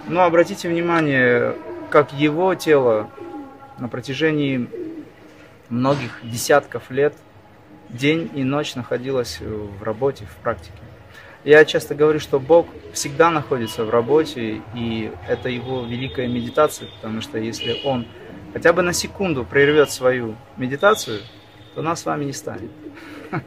Но 0.08 0.24
обратите 0.24 0.68
внимание, 0.68 1.56
как 1.90 2.12
его 2.12 2.56
тело 2.56 3.10
на 3.80 3.88
протяжении 3.88 4.70
многих 5.70 6.20
десятков 6.24 6.90
лет– 6.92 7.14
день 7.94 8.30
и 8.34 8.44
ночь 8.44 8.76
находилась 8.76 9.40
в 9.40 9.82
работе, 9.84 10.26
в 10.26 10.36
практике. 10.44 10.78
Я 11.44 11.66
часто 11.66 11.94
говорю, 11.94 12.20
что 12.20 12.40
Бог 12.40 12.68
всегда 12.94 13.30
находится 13.30 13.84
в 13.84 13.90
работе, 13.90 14.62
и 14.74 15.12
это 15.28 15.50
его 15.50 15.86
великая 15.86 16.28
медитация, 16.28 16.88
потому 16.96 17.22
что 17.22 17.38
если 17.38 17.82
Он 17.84 18.08
хотя 18.54 18.72
бы 18.72 18.82
на 18.82 18.94
секунду 18.94 19.44
прервет 19.44 19.92
свою 19.92 20.36
медитацию, 20.58 21.20
то 21.76 21.82
нас 21.82 22.02
с 22.02 22.06
вами 22.06 22.26
не 22.26 22.34
станет. 22.34 22.72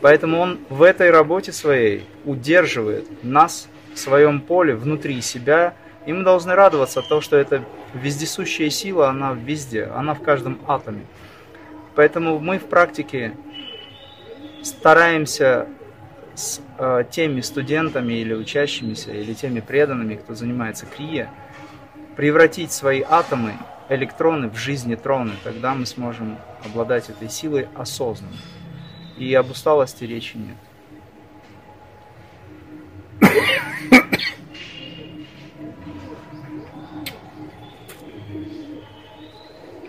Поэтому 0.00 0.38
Он 0.38 0.58
в 0.68 0.82
этой 0.82 1.10
работе 1.10 1.52
своей 1.52 2.06
удерживает 2.24 3.24
нас 3.24 3.68
в 3.92 3.98
своем 3.98 4.40
поле, 4.40 4.76
внутри 4.76 5.20
себя, 5.20 5.74
и 6.06 6.12
мы 6.12 6.22
должны 6.22 6.54
радоваться 6.54 7.00
от 7.00 7.08
того, 7.08 7.20
что 7.20 7.36
эта 7.36 7.64
вездесущая 7.92 8.70
сила, 8.70 9.08
она 9.08 9.32
везде, 9.32 9.84
она 9.84 10.14
в 10.14 10.22
каждом 10.22 10.60
атоме. 10.68 11.06
Поэтому 11.96 12.38
мы 12.38 12.58
в 12.58 12.66
практике 12.66 13.34
стараемся 14.66 15.68
с 16.34 16.60
э, 16.78 17.04
теми 17.10 17.40
студентами 17.40 18.14
или 18.14 18.34
учащимися, 18.34 19.12
или 19.12 19.32
теми 19.32 19.60
преданными, 19.60 20.16
кто 20.16 20.34
занимается 20.34 20.86
крия, 20.86 21.30
превратить 22.16 22.72
свои 22.72 23.02
атомы, 23.02 23.54
электроны 23.88 24.48
в 24.48 24.56
жизнетроны, 24.56 25.32
тогда 25.44 25.74
мы 25.74 25.86
сможем 25.86 26.36
обладать 26.64 27.08
этой 27.08 27.30
силой 27.30 27.68
осознанно. 27.74 28.36
И 29.16 29.32
об 29.34 29.50
усталости 29.50 30.04
речи 30.04 30.36
нет. 30.36 30.56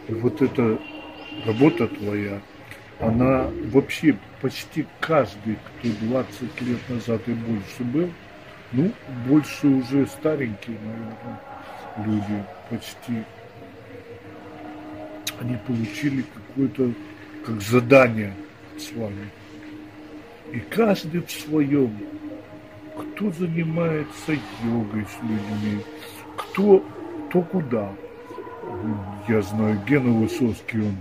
И 0.08 0.14
вот 0.14 0.42
эта 0.42 0.80
работа 1.46 1.88
твоя, 1.88 2.40
она 3.00 3.48
вообще 3.72 4.18
почти 4.42 4.86
каждый, 5.00 5.58
кто 5.80 5.90
20 6.06 6.62
лет 6.62 6.90
назад 6.90 7.22
и 7.28 7.34
больше 7.34 7.84
был, 7.84 8.10
ну, 8.72 8.92
больше 9.28 9.68
уже 9.68 10.08
старенькие, 10.08 10.78
наверное, 10.80 11.40
люди 12.06 12.44
почти, 12.70 13.24
они 15.40 15.58
получили 15.68 16.24
какое-то, 16.34 16.92
как 17.46 17.62
задание 17.62 18.34
с 18.78 18.92
вами. 18.94 19.30
И 20.52 20.60
каждый 20.60 21.22
в 21.22 21.32
своем, 21.32 21.96
кто 22.98 23.32
занимается 23.32 24.34
йогой 24.64 25.06
с 25.06 25.24
людьми, 25.24 25.84
кто, 26.36 26.84
кто 27.30 27.42
куда. 27.42 27.92
Я 29.28 29.42
знаю, 29.42 29.82
Гена 29.88 30.12
Высоцкий, 30.12 30.82
он 30.82 30.98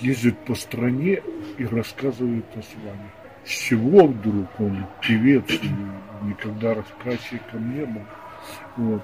ездит 0.00 0.38
по 0.44 0.54
стране 0.54 1.22
и 1.58 1.64
рассказывает 1.64 2.44
о 2.56 2.62
славе. 2.62 3.10
С 3.44 3.50
чего 3.50 4.06
вдруг 4.06 4.48
он 4.60 4.86
певец, 5.00 5.44
никогда 6.22 6.74
рассказчиком 6.74 7.74
не 7.74 7.86
был. 7.86 8.02
Вот. 8.76 9.02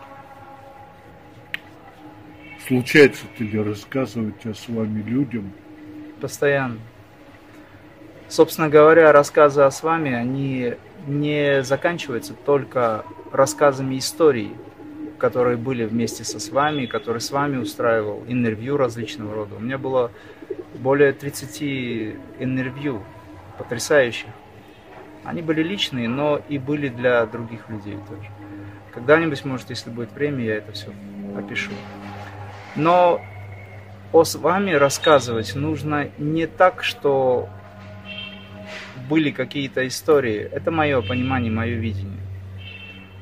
Случается 2.66 3.24
ли 3.38 3.62
рассказывать 3.62 4.44
о 4.44 4.52
с 4.52 4.68
вами 4.68 5.02
людям? 5.02 5.52
Постоянно. 6.20 6.78
Собственно 8.28 8.68
говоря, 8.68 9.12
рассказы 9.12 9.62
о 9.62 9.70
с 9.70 9.82
вами, 9.82 10.12
они 10.12 10.74
не 11.06 11.62
заканчиваются 11.62 12.34
только 12.34 13.04
рассказами 13.32 13.98
истории, 13.98 14.50
которые 15.18 15.56
были 15.56 15.84
вместе 15.84 16.24
со 16.24 16.38
с 16.38 16.50
вами, 16.50 16.86
который 16.86 17.20
с 17.20 17.30
вами 17.30 17.56
устраивал 17.56 18.24
интервью 18.28 18.76
различного 18.76 19.34
рода. 19.34 19.56
У 19.56 19.60
меня 19.60 19.78
было 19.78 20.10
более 20.74 21.12
30 21.12 21.62
интервью 22.38 23.02
потрясающих. 23.58 24.28
Они 25.24 25.42
были 25.42 25.62
личные, 25.62 26.08
но 26.08 26.40
и 26.48 26.58
были 26.58 26.88
для 26.88 27.24
других 27.26 27.68
людей 27.68 27.98
тоже. 28.08 28.30
Когда-нибудь, 28.92 29.44
может, 29.44 29.70
если 29.70 29.90
будет 29.90 30.12
время, 30.12 30.44
я 30.44 30.56
это 30.56 30.72
все 30.72 30.92
опишу. 31.36 31.72
Но 32.76 33.20
о 34.12 34.24
с 34.24 34.36
вами 34.36 34.72
рассказывать 34.72 35.54
нужно 35.54 36.08
не 36.18 36.46
так, 36.46 36.84
что 36.84 37.48
были 39.08 39.30
какие-то 39.30 39.86
истории. 39.86 40.48
Это 40.52 40.70
мое 40.70 41.02
понимание, 41.02 41.50
мое 41.50 41.74
видение. 41.74 42.20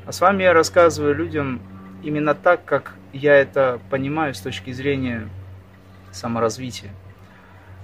А 0.06 0.12
с 0.12 0.20
вами 0.20 0.42
я 0.42 0.52
рассказываю 0.52 1.14
людям 1.14 1.60
именно 2.04 2.34
так, 2.34 2.64
как 2.64 2.94
я 3.12 3.34
это 3.34 3.80
понимаю 3.90 4.34
с 4.34 4.40
точки 4.40 4.70
зрения 4.72 5.28
саморазвития. 6.12 6.90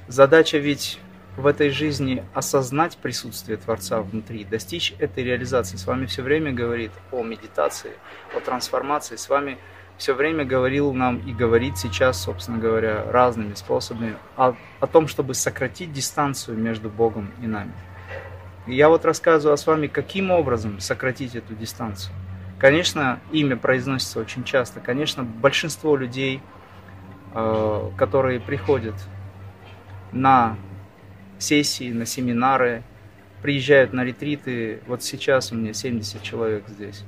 Задача 0.08 0.58
ведь 0.58 1.00
в 1.36 1.46
этой 1.46 1.70
жизни 1.70 2.24
осознать 2.34 2.96
присутствие 2.96 3.56
Творца 3.56 4.00
внутри, 4.00 4.44
достичь 4.44 4.94
этой 4.98 5.24
реализации. 5.24 5.76
С 5.76 5.86
вами 5.86 6.06
все 6.06 6.22
время 6.22 6.52
говорит 6.52 6.92
о 7.12 7.22
медитации, 7.22 7.92
о 8.36 8.40
трансформации. 8.40 9.16
С 9.16 9.28
вами 9.28 9.58
все 9.96 10.14
время 10.14 10.44
говорил 10.44 10.92
нам 10.92 11.18
и 11.18 11.32
говорит 11.32 11.78
сейчас, 11.78 12.22
собственно 12.22 12.58
говоря, 12.58 13.04
разными 13.10 13.54
способами 13.54 14.16
о, 14.36 14.54
о 14.80 14.86
том, 14.86 15.06
чтобы 15.08 15.34
сократить 15.34 15.92
дистанцию 15.92 16.58
между 16.58 16.88
Богом 16.88 17.30
и 17.42 17.46
нами. 17.46 17.72
И 18.66 18.74
я 18.74 18.88
вот 18.88 19.04
рассказываю 19.04 19.56
с 19.56 19.66
вами, 19.66 19.86
каким 19.86 20.30
образом 20.30 20.80
сократить 20.80 21.34
эту 21.34 21.54
дистанцию. 21.54 22.14
Конечно, 22.60 23.20
имя 23.32 23.56
произносится 23.56 24.20
очень 24.20 24.44
часто. 24.44 24.80
Конечно, 24.80 25.24
большинство 25.24 25.96
людей, 25.96 26.42
э, 27.34 27.90
которые 27.96 28.38
приходят 28.38 28.94
на 30.12 30.56
сессии, 31.38 31.90
на 31.90 32.04
семинары, 32.04 32.82
приезжают 33.40 33.94
на 33.94 34.04
ретриты. 34.04 34.82
Вот 34.86 35.02
сейчас 35.02 35.52
у 35.52 35.54
меня 35.54 35.72
70 35.72 36.22
человек 36.22 36.68
здесь. 36.68 37.04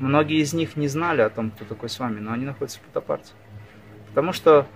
Многие 0.00 0.42
из 0.42 0.52
них 0.52 0.76
не 0.76 0.88
знали 0.88 1.22
о 1.22 1.30
том, 1.30 1.50
кто 1.50 1.64
такой 1.64 1.88
с 1.88 1.98
вами, 1.98 2.20
но 2.20 2.32
они 2.32 2.44
находятся 2.44 2.78
в 2.78 2.82
Путапарте. 2.82 3.32
Потому 4.08 4.34
что, 4.34 4.66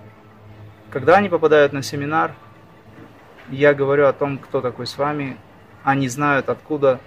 когда 0.91 1.17
они 1.17 1.29
попадают 1.29 1.75
на 1.75 1.83
семинар, 1.83 2.33
я 3.51 3.75
говорю 3.75 4.07
о 4.07 4.15
том, 4.15 4.39
кто 4.39 4.63
такой 4.63 4.87
с 4.87 4.97
вами, 4.97 5.37
они 5.85 6.09
знают, 6.09 6.49
откуда 6.49 6.99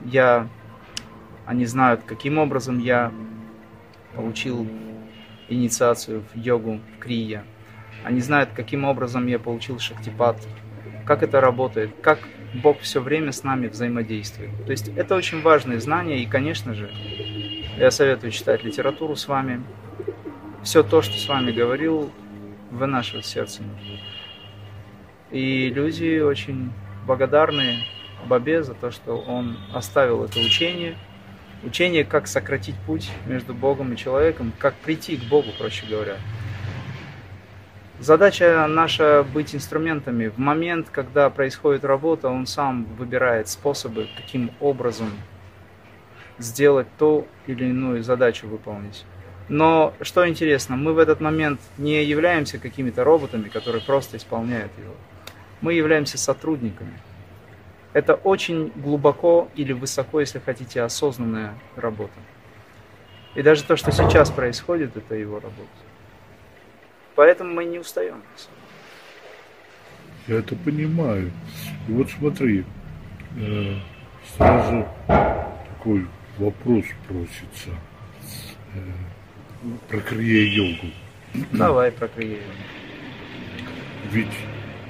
я, 0.00 0.48
они 1.46 1.66
знают, 1.66 2.02
каким 2.04 2.38
образом 2.38 2.78
я 2.78 3.12
получил 4.14 4.66
инициацию 5.48 6.24
в 6.32 6.36
йогу, 6.36 6.80
в 6.96 6.98
крия. 6.98 7.44
Они 8.04 8.20
знают, 8.20 8.50
каким 8.54 8.84
образом 8.84 9.26
я 9.26 9.38
получил 9.38 9.78
шактипат, 9.78 10.36
как 11.06 11.22
это 11.22 11.40
работает, 11.40 11.90
как 12.02 12.18
Бог 12.54 12.80
все 12.80 13.00
время 13.00 13.32
с 13.32 13.44
нами 13.44 13.68
взаимодействует. 13.68 14.50
То 14.66 14.72
есть 14.72 14.88
это 14.88 15.14
очень 15.14 15.40
важные 15.40 15.80
знания, 15.80 16.22
и, 16.22 16.26
конечно 16.26 16.74
же, 16.74 16.90
я 17.78 17.90
советую 17.90 18.32
читать 18.32 18.62
литературу 18.64 19.16
с 19.16 19.26
вами. 19.28 19.62
Все 20.62 20.82
то, 20.82 21.02
что 21.02 21.18
с 21.18 21.28
вами 21.28 21.50
говорил, 21.50 22.12
вынашивать 22.70 23.26
сердцем. 23.26 23.64
И 25.30 25.70
люди 25.70 26.20
очень 26.20 26.72
благодарны 27.06 27.84
Бабе 28.26 28.62
за 28.62 28.74
то, 28.74 28.90
что 28.90 29.16
он 29.16 29.58
оставил 29.72 30.24
это 30.24 30.38
учение. 30.38 30.96
Учение, 31.64 32.04
как 32.04 32.26
сократить 32.26 32.74
путь 32.86 33.10
между 33.26 33.54
Богом 33.54 33.92
и 33.92 33.96
человеком, 33.96 34.52
как 34.58 34.74
прийти 34.74 35.16
к 35.16 35.22
Богу, 35.22 35.50
проще 35.56 35.86
говоря. 35.86 36.16
Задача 38.00 38.66
наша 38.68 39.22
быть 39.22 39.54
инструментами. 39.54 40.26
В 40.26 40.38
момент, 40.38 40.88
когда 40.90 41.30
происходит 41.30 41.84
работа, 41.84 42.28
он 42.28 42.46
сам 42.46 42.84
выбирает 42.96 43.48
способы, 43.48 44.08
каким 44.16 44.50
образом 44.58 45.10
сделать 46.38 46.88
ту 46.98 47.28
или 47.46 47.66
иную 47.66 48.02
задачу 48.02 48.48
выполнить. 48.48 49.04
Но 49.48 49.94
что 50.00 50.28
интересно, 50.28 50.74
мы 50.74 50.94
в 50.94 50.98
этот 50.98 51.20
момент 51.20 51.60
не 51.78 52.02
являемся 52.02 52.58
какими-то 52.58 53.04
роботами, 53.04 53.48
которые 53.48 53.82
просто 53.82 54.16
исполняют 54.16 54.72
его. 54.78 54.94
Мы 55.60 55.74
являемся 55.74 56.18
сотрудниками. 56.18 56.98
Это 57.92 58.14
очень 58.14 58.72
глубоко 58.74 59.48
или 59.54 59.72
высоко, 59.72 60.20
если 60.20 60.38
хотите, 60.38 60.82
осознанная 60.82 61.54
работа. 61.76 62.18
И 63.34 63.42
даже 63.42 63.64
то, 63.64 63.76
что 63.76 63.92
сейчас 63.92 64.30
происходит, 64.30 64.96
это 64.96 65.14
его 65.14 65.34
работа. 65.34 65.68
Поэтому 67.14 67.52
мы 67.52 67.64
не 67.64 67.78
устаем. 67.78 68.22
Я 70.26 70.38
это 70.38 70.54
понимаю. 70.56 71.30
И 71.88 71.92
вот 71.92 72.08
смотри, 72.10 72.64
э, 73.36 73.74
сразу 74.36 74.86
такой 75.06 76.06
вопрос 76.38 76.84
просится 77.08 77.70
э, 78.74 78.78
про 79.88 79.98
крия-йогу. 79.98 80.92
Давай 81.52 81.90
про 81.90 82.08
крия-йогу. 82.08 82.52
Ведь 84.10 84.32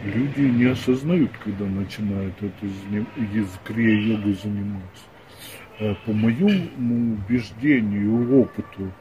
люди 0.02 0.40
не 0.40 0.64
осознают, 0.64 1.30
когда 1.44 1.64
начинают 1.64 2.34
это 2.40 2.66
из 2.66 3.48
крия-йогой 3.64 4.34
заниматься. 4.34 5.04
Э, 5.78 5.94
по 6.04 6.12
моему 6.12 7.14
убеждению 7.14 8.22
и 8.22 8.34
опыту, 8.34 8.92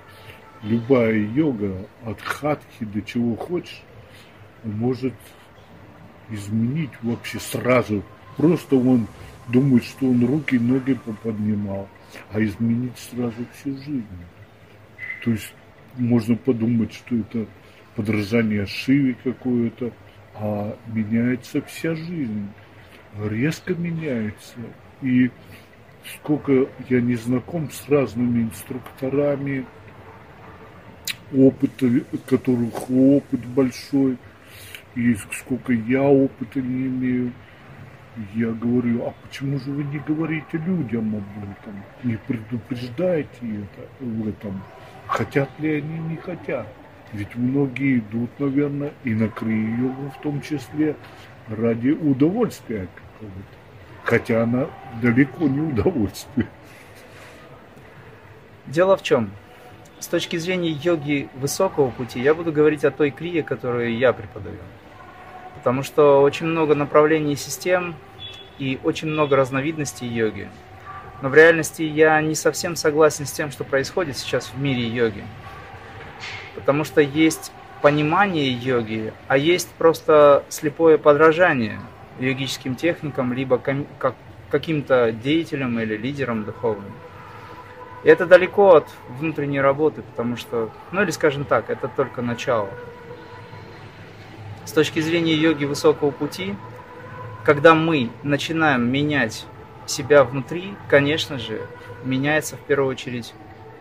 любая 0.63 1.17
йога 1.17 1.87
от 2.05 2.21
хатхи 2.21 2.85
до 2.85 3.01
чего 3.01 3.35
хочешь 3.35 3.81
может 4.63 5.13
изменить 6.29 6.91
вообще 7.01 7.39
сразу. 7.39 8.03
Просто 8.37 8.75
он 8.75 9.07
думает, 9.47 9.83
что 9.83 10.07
он 10.07 10.25
руки 10.25 10.55
и 10.55 10.59
ноги 10.59 10.93
поподнимал, 10.93 11.87
а 12.31 12.41
изменить 12.41 12.97
сразу 12.97 13.45
всю 13.53 13.75
жизнь. 13.77 14.05
То 15.23 15.31
есть 15.31 15.53
можно 15.97 16.35
подумать, 16.35 16.93
что 16.93 17.15
это 17.15 17.45
подражание 17.95 18.65
Шиве 18.65 19.15
какое-то, 19.23 19.91
а 20.35 20.75
меняется 20.87 21.61
вся 21.61 21.95
жизнь, 21.95 22.47
резко 23.17 23.73
меняется. 23.73 24.57
И 25.01 25.31
сколько 26.15 26.67
я 26.89 27.01
не 27.01 27.15
знаком 27.15 27.69
с 27.69 27.89
разными 27.89 28.43
инструкторами, 28.43 29.65
опыта, 31.33 31.87
которых 32.27 32.89
опыт 32.89 33.45
большой, 33.47 34.17
и 34.95 35.15
сколько 35.31 35.73
я 35.73 36.03
опыта 36.03 36.61
не 36.61 36.87
имею, 36.87 37.33
я 38.35 38.51
говорю, 38.51 39.05
а 39.05 39.13
почему 39.23 39.57
же 39.59 39.71
вы 39.71 39.83
не 39.85 39.99
говорите 39.99 40.57
людям 40.57 41.15
об 41.15 41.43
этом, 41.43 41.83
не 42.03 42.17
предупреждаете 42.17 43.29
это 43.41 43.87
в 44.03 44.27
этом, 44.27 44.61
хотят 45.07 45.49
ли 45.59 45.77
они, 45.77 45.99
не 45.99 46.17
хотят. 46.17 46.67
Ведь 47.13 47.35
многие 47.35 47.99
идут, 47.99 48.29
наверное, 48.39 48.93
и 49.03 49.13
на 49.13 49.27
крию 49.27 49.93
в 50.17 50.21
том 50.21 50.41
числе 50.41 50.95
ради 51.47 51.89
удовольствия 51.89 52.87
какого-то. 52.95 53.57
Хотя 54.03 54.43
она 54.43 54.67
далеко 55.01 55.47
не 55.47 55.59
удовольствие. 55.59 56.47
Дело 58.65 58.95
в 58.95 59.03
чем? 59.03 59.29
С 59.99 60.07
точки 60.07 60.37
зрения 60.37 60.71
йоги 60.71 61.29
высокого 61.35 61.91
пути, 61.91 62.19
я 62.19 62.33
буду 62.33 62.51
говорить 62.51 62.85
о 62.85 62.91
той 62.91 63.11
крие, 63.11 63.43
которую 63.43 63.97
я 63.97 64.13
преподаю. 64.13 64.57
Потому 65.57 65.83
что 65.83 66.21
очень 66.21 66.47
много 66.47 66.73
направлений 66.73 67.33
и 67.33 67.35
систем 67.35 67.95
и 68.57 68.79
очень 68.83 69.09
много 69.09 69.35
разновидностей 69.35 70.07
йоги. 70.07 70.47
Но 71.21 71.29
в 71.29 71.35
реальности 71.35 71.83
я 71.83 72.19
не 72.21 72.33
совсем 72.33 72.75
согласен 72.75 73.25
с 73.25 73.31
тем, 73.31 73.51
что 73.51 73.63
происходит 73.63 74.17
сейчас 74.17 74.47
в 74.47 74.59
мире 74.59 74.87
йоги. 74.87 75.23
Потому 76.55 76.83
что 76.83 77.01
есть 77.01 77.51
понимание 77.81 78.51
йоги, 78.51 79.13
а 79.27 79.37
есть 79.37 79.69
просто 79.77 80.43
слепое 80.49 80.97
подражание 80.97 81.79
йогическим 82.19 82.75
техникам, 82.75 83.33
либо 83.33 83.57
как 83.57 84.15
каким-то 84.49 85.11
деятелям 85.11 85.79
или 85.79 85.95
лидерам 85.95 86.43
духовным. 86.43 86.91
И 88.03 88.09
это 88.09 88.25
далеко 88.25 88.75
от 88.75 88.89
внутренней 89.07 89.61
работы, 89.61 90.01
потому 90.01 90.35
что, 90.35 90.69
ну 90.91 91.01
или 91.03 91.11
скажем 91.11 91.45
так, 91.45 91.69
это 91.69 91.87
только 91.87 92.21
начало. 92.21 92.69
С 94.65 94.71
точки 94.71 94.99
зрения 94.99 95.33
йоги 95.33 95.65
высокого 95.65 96.11
пути, 96.11 96.55
когда 97.43 97.73
мы 97.73 98.09
начинаем 98.23 98.91
менять 98.91 99.45
себя 99.85 100.23
внутри, 100.23 100.75
конечно 100.89 101.39
же, 101.39 101.61
меняется 102.03 102.57
в 102.57 102.59
первую 102.59 102.89
очередь 102.89 103.33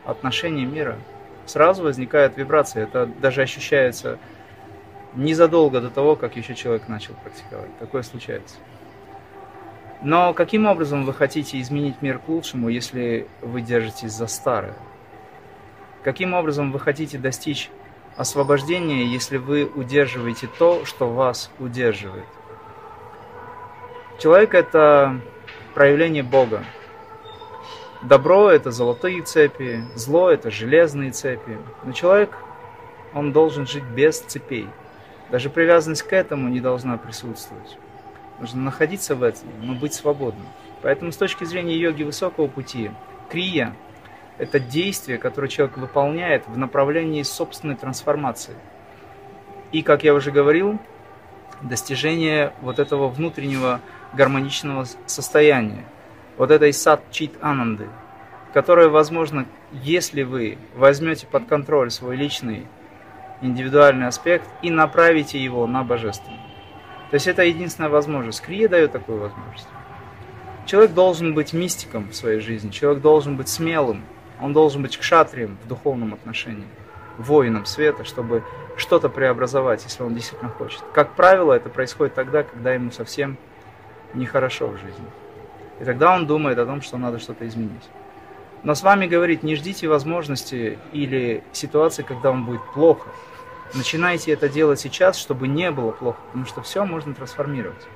отношение 0.04 0.66
мира– 0.66 0.96
сразу 1.51 1.83
возникает 1.83 2.37
вибрация. 2.37 2.85
Это 2.85 3.07
даже 3.07 3.43
ощущается 3.43 4.19
незадолго 5.15 5.81
до 5.81 5.91
того, 5.91 6.17
как 6.17 6.37
еще 6.37 6.55
человек 6.55 6.89
начал 6.89 7.15
практиковать. 7.15 7.77
Такое 7.79 8.03
случается. 8.03 8.57
Но 10.03 10.33
каким 10.33 10.67
образом 10.67 11.05
вы 11.05 11.13
хотите 11.13 11.61
изменить 11.61 12.01
мир 12.01 12.19
к 12.19 12.29
лучшему, 12.29 12.69
если 12.69 13.27
вы 13.43 13.61
держитесь 13.61 14.13
за 14.13 14.27
старое? 14.27 14.77
Каким 16.03 16.33
образом 16.33 16.73
вы 16.73 16.81
хотите 16.81 17.19
достичь 17.19 17.71
освобождения, 18.17 19.05
если 19.05 19.37
вы 19.37 19.65
удерживаете 19.65 20.49
то, 20.59 20.87
что 20.87 21.11
вас 21.11 21.51
удерживает? 21.59 22.25
Человек– 24.19 24.55
это 24.55 25.21
проявление 25.75 26.23
Бога. 26.23 26.65
Добро– 28.03 28.51
это 28.51 28.71
золотые 28.71 29.23
цепи, 29.23 29.85
зло– 29.95 30.31
это 30.33 30.51
железные 30.51 31.11
цепи. 31.11 31.59
Но 31.85 31.93
человек 31.93 32.35
он 33.13 33.33
должен 33.33 33.67
жить 33.67 33.85
без 33.85 34.21
цепей. 34.21 34.69
Даже 35.31 35.51
привязанность 35.51 36.03
к 36.05 36.13
этому 36.15 36.49
не 36.49 36.61
должна 36.61 36.97
присутствовать. 36.97 37.77
Нужно 38.39 38.63
находиться 38.63 39.15
в 39.15 39.23
этом, 39.23 39.49
но 39.63 39.75
быть 39.75 39.93
свободным. 39.93 40.47
Поэтому 40.81 41.13
с 41.13 41.17
точки 41.19 41.45
зрения 41.45 41.77
йоги 41.77 42.03
высокого 42.03 42.47
пути, 42.47 42.91
крия– 43.29 43.77
это 44.39 44.59
действие, 44.59 45.19
которое 45.19 45.49
человек 45.49 45.77
выполняет 45.77 46.49
в 46.49 46.57
направлении 46.57 47.23
собственной 47.23 47.77
трансформации. 47.77 48.55
И, 49.73 49.83
как 49.83 50.05
я 50.05 50.15
уже 50.15 50.31
говорил, 50.31 50.79
достижение 51.61 52.55
вот 52.63 52.79
этого 52.79 53.09
внутреннего 53.09 53.83
гармоничного 54.15 54.87
состояния, 55.05 55.85
вот 56.40 56.50
этой 56.50 56.72
сад 56.72 57.03
чит 57.11 57.33
ананды, 57.42 57.87
которое 58.55 58.88
возможно, 58.88 59.44
если 59.72 60.22
вы 60.22 60.57
возьмете 60.74 61.26
под 61.26 61.44
контроль 61.44 61.90
свой 61.90 62.16
личный 62.16 62.66
индивидуальный 63.42 64.07
аспект 64.07 64.48
и 64.62 64.70
направите 64.70 65.38
его 65.38 65.66
на 65.66 65.85
божественный. 65.85 66.40
То 67.11 67.16
есть 67.16 67.26
это 67.26 67.42
единственная 67.42 67.90
возможность. 67.90 68.40
Крия 68.40 68.70
дает 68.70 68.90
такую 68.90 69.20
возможность. 69.20 69.68
Человек 70.64 70.92
должен 70.92 71.35
быть 71.35 71.53
мистиком 71.53 72.09
в 72.09 72.14
своей 72.14 72.40
жизни, 72.40 72.70
человек 72.70 73.03
должен 73.03 73.37
быть 73.37 73.50
смелым, 73.50 74.03
он 74.40 74.55
должен 74.55 74.81
быть 74.81 74.96
кшатрием 74.96 75.59
в 75.62 75.68
духовном 75.68 76.14
отношении, 76.14 76.68
воином 77.18 77.66
света, 77.66 78.05
чтобы 78.05 78.44
что-то 78.79 79.11
преобразовать, 79.11 79.85
если 79.85 80.03
он 80.03 80.14
действительно 80.14 80.50
хочет. 80.50 80.83
Как 80.94 81.16
правило, 81.16 81.53
это 81.53 81.68
происходит 81.68 82.14
тогда, 82.14 82.44
когда 82.44 82.72
ему 82.72 82.92
совсем 82.92 83.37
нехорошо 84.14 84.68
в 84.68 84.79
жизни. 84.79 85.05
И 85.81 85.85
тогда 85.85 86.14
он 86.14 86.27
думает 86.27 86.59
о 86.59 86.66
том, 86.66 86.83
что 86.83 86.99
надо 86.99 87.19
что-то 87.19 87.49
изменить. 87.49 87.88
Но 88.62 88.75
с 88.75 88.83
вами 88.83 89.07
говорит, 89.07 89.43
не 89.43 89.57
ждите 89.57 89.88
возможности 89.88 90.79
или 90.93 91.43
ситуации, 91.53 92.03
когда 92.03 92.31
вам 92.31 92.45
будет 92.45 92.61
плохо. 92.75 93.09
Начинайте 93.75 94.33
это 94.33 94.49
делать 94.49 94.79
сейчас, 94.79 95.16
чтобы 95.16 95.49
не 95.49 95.71
было 95.71 95.93
плохо, 95.93 96.19
потому 96.27 96.45
что 96.45 96.61
все 96.61 96.85
можно 96.85 97.14
трансформировать. 97.14 97.87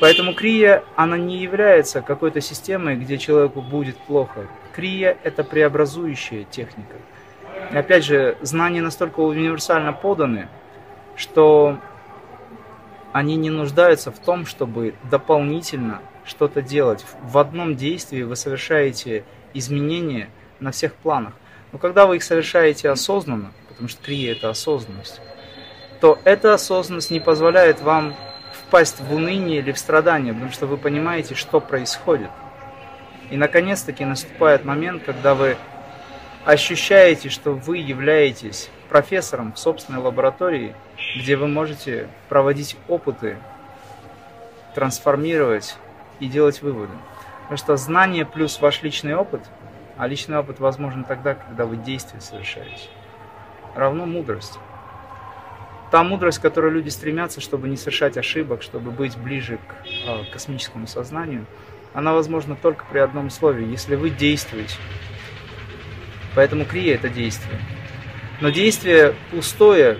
Поэтому 0.00 0.34
крия, 0.34 0.82
она 0.96 1.16
не 1.16 1.38
является 1.38 2.02
какой-то 2.02 2.40
системой, 2.40 2.96
где 2.96 3.16
человеку 3.16 3.62
будет 3.62 3.96
плохо. 3.96 4.46
Крия– 4.74 5.16
это 5.22 5.44
преобразующая 5.44 6.44
техника. 6.44 6.96
И 7.72 7.76
опять 7.76 8.04
же, 8.04 8.36
знания 8.42 8.82
настолько 8.82 9.20
универсально 9.20 9.92
поданы, 9.92 10.48
что 11.16 11.78
они 13.12 13.36
не 13.36 13.50
нуждаются 13.50 14.10
в 14.10 14.18
том, 14.18 14.46
чтобы 14.46 14.94
дополнительно 15.10 16.00
что-то 16.24 16.62
делать. 16.62 17.04
В 17.22 17.38
одном 17.38 17.76
действии 17.76 18.22
вы 18.22 18.36
совершаете 18.36 19.24
изменения 19.54 20.28
на 20.60 20.70
всех 20.70 20.94
планах. 20.94 21.32
Но 21.72 21.78
когда 21.78 22.06
вы 22.06 22.16
их 22.16 22.22
совершаете 22.22 22.90
осознанно, 22.90 23.52
потому 23.68 23.88
что 23.88 24.02
крия– 24.02 24.32
это 24.36 24.50
осознанность, 24.50 25.20
то 26.00 26.18
эта 26.24 26.54
осознанность 26.54 27.10
не 27.10 27.20
позволяет 27.20 27.80
вам 27.80 28.14
впасть 28.52 29.00
в 29.00 29.14
уныние 29.14 29.58
или 29.58 29.72
в 29.72 29.78
страдание, 29.78 30.32
потому 30.32 30.52
что 30.52 30.66
вы 30.66 30.76
понимаете, 30.76 31.34
что 31.34 31.60
происходит. 31.60 32.30
И 33.30 33.36
наконец-таки 33.36 34.04
наступает 34.04 34.64
момент, 34.64 35.02
когда 35.04 35.34
вы 35.34 35.56
ощущаете, 36.44 37.28
что 37.28 37.52
вы 37.52 37.78
являетесь 37.78 38.70
профессором 38.88 39.52
в 39.52 39.58
собственной 39.58 40.00
лаборатории, 40.00 40.74
где 41.16 41.36
вы 41.36 41.46
можете 41.46 42.08
проводить 42.28 42.76
опыты, 42.88 43.36
трансформировать 44.74 45.76
и 46.20 46.26
делать 46.26 46.62
выводы. 46.62 46.92
Потому 47.42 47.58
что 47.58 47.76
знание 47.76 48.24
плюс 48.24 48.60
ваш 48.60 48.82
личный 48.82 49.14
опыт, 49.14 49.42
а 49.96 50.06
личный 50.06 50.38
опыт 50.38 50.60
возможен 50.60 51.04
тогда, 51.04 51.34
когда 51.34 51.66
вы 51.66 51.76
действия 51.76 52.20
совершаете, 52.20 52.88
равно 53.74 54.06
мудрость 54.06 54.58
та 55.90 56.04
мудрость, 56.04 56.38
к 56.38 56.42
которой 56.42 56.72
люди 56.72 56.88
стремятся, 56.88 57.40
чтобы 57.40 57.68
не 57.68 57.76
совершать 57.76 58.16
ошибок, 58.16 58.62
чтобы 58.62 58.90
быть 58.90 59.16
ближе 59.16 59.58
к 59.58 59.86
э, 59.86 60.24
космическому 60.32 60.86
сознанию, 60.86 61.46
она 61.92 62.12
возможна 62.12 62.56
только 62.56 62.84
при 62.90 62.98
одном 62.98 63.26
условии, 63.26 63.66
если 63.66 63.96
вы 63.96 64.10
действуете. 64.10 64.76
Поэтому 66.34 66.64
крия– 66.64 66.94
это 66.96 67.08
действие. 67.08 67.58
Но 68.40 68.50
действие 68.50 69.14
пустое, 69.32 69.98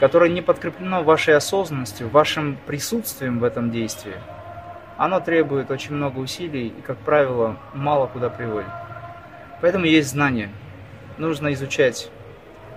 которое 0.00 0.30
не 0.30 0.42
подкреплено 0.42 1.04
вашей 1.04 1.36
осознанностью, 1.36 2.08
вашим 2.08 2.58
присутствием 2.66 3.38
в 3.38 3.44
этом 3.44 3.70
действии, 3.70 4.14
оно 4.98 5.20
требует 5.20 5.70
очень 5.70 5.94
много 5.94 6.18
усилий 6.18 6.68
и, 6.68 6.82
как 6.82 6.98
правило, 6.98 7.56
мало 7.72 8.06
куда 8.06 8.28
приводит. 8.28 8.68
Поэтому 9.62 9.86
есть 9.86 10.10
знание. 10.10 10.50
Нужно 11.16 11.52
изучать 11.54 12.10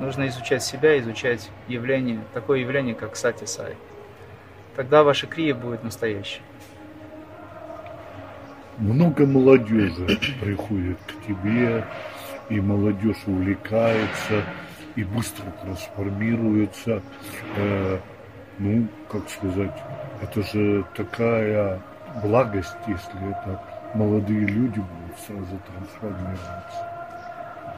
Нужно 0.02 0.28
изучать 0.30 0.64
себя, 0.64 0.98
изучать 1.00 1.52
явление, 1.68 2.22
такое 2.34 2.62
явление, 2.62 2.96
как 2.96 3.16
сати 3.16 3.46
сай. 3.46 3.76
Тогда 4.76 5.04
ваша 5.04 5.28
крия 5.28 5.54
будет 5.54 5.84
настоящей. 5.84 6.42
Много 8.80 9.28
молодежи 9.28 10.18
приходит 10.42 10.98
к 11.06 11.28
тебе, 11.28 11.86
и 12.50 12.60
молодежь 12.60 13.22
увлекается, 13.28 14.44
и 14.96 15.04
быстро 15.04 15.52
трансформируется. 15.62 17.04
Э, 17.58 18.00
ну, 18.58 18.88
как 19.08 19.30
сказать, 19.30 19.78
это 20.20 20.42
же 20.42 20.84
такая 20.96 21.80
благость, 22.24 22.76
если 22.88 23.30
это 23.30 23.62
молодые 23.94 24.42
люди 24.42 24.80
будут 24.80 25.20
сразу 25.26 25.60
трансформироваться. 25.68 26.92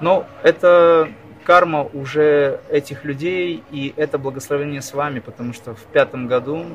Ну, 0.02 0.26
это 0.44 1.10
карма 1.44 1.84
уже 1.94 2.60
этих 2.70 3.04
людей, 3.04 3.64
и 3.72 3.94
это 3.98 4.18
благословение 4.18 4.82
с 4.82 4.94
вами, 4.94 5.20
потому 5.20 5.54
что 5.54 5.76
в 5.76 5.84
пятом 5.84 6.28
году 6.28 6.66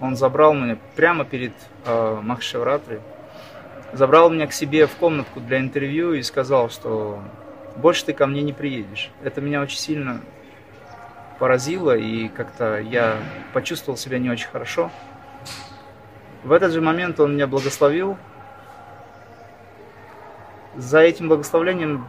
он 0.00 0.16
забрал 0.16 0.54
меня 0.54 0.78
прямо 0.96 1.24
перед 1.24 1.52
э, 1.86 2.18
Махшевратри, 2.22 3.00
забрал 3.92 4.30
меня 4.30 4.46
к 4.46 4.52
себе 4.52 4.86
в 4.86 4.94
комнатку 4.96 5.40
для 5.40 5.58
интервью 5.58 6.14
и 6.14 6.22
сказал, 6.22 6.70
что 6.70 7.22
больше 7.76 8.06
ты 8.06 8.12
ко 8.12 8.26
мне 8.26 8.42
не 8.42 8.52
приедешь. 8.52 9.10
Это 9.22 9.40
меня 9.40 9.60
очень 9.62 9.78
сильно 9.78 10.20
поразило, 11.38 11.96
и 11.96 12.28
как-то 12.28 12.78
я 12.78 13.16
почувствовал 13.52 13.96
себя 13.96 14.18
не 14.18 14.30
очень 14.30 14.48
хорошо. 14.48 14.90
В 16.42 16.50
этот 16.50 16.72
же 16.72 16.80
момент 16.80 17.20
он 17.20 17.34
меня 17.34 17.46
благословил. 17.46 18.16
За 20.76 20.98
этим 20.98 21.28
благословлением 21.28 22.06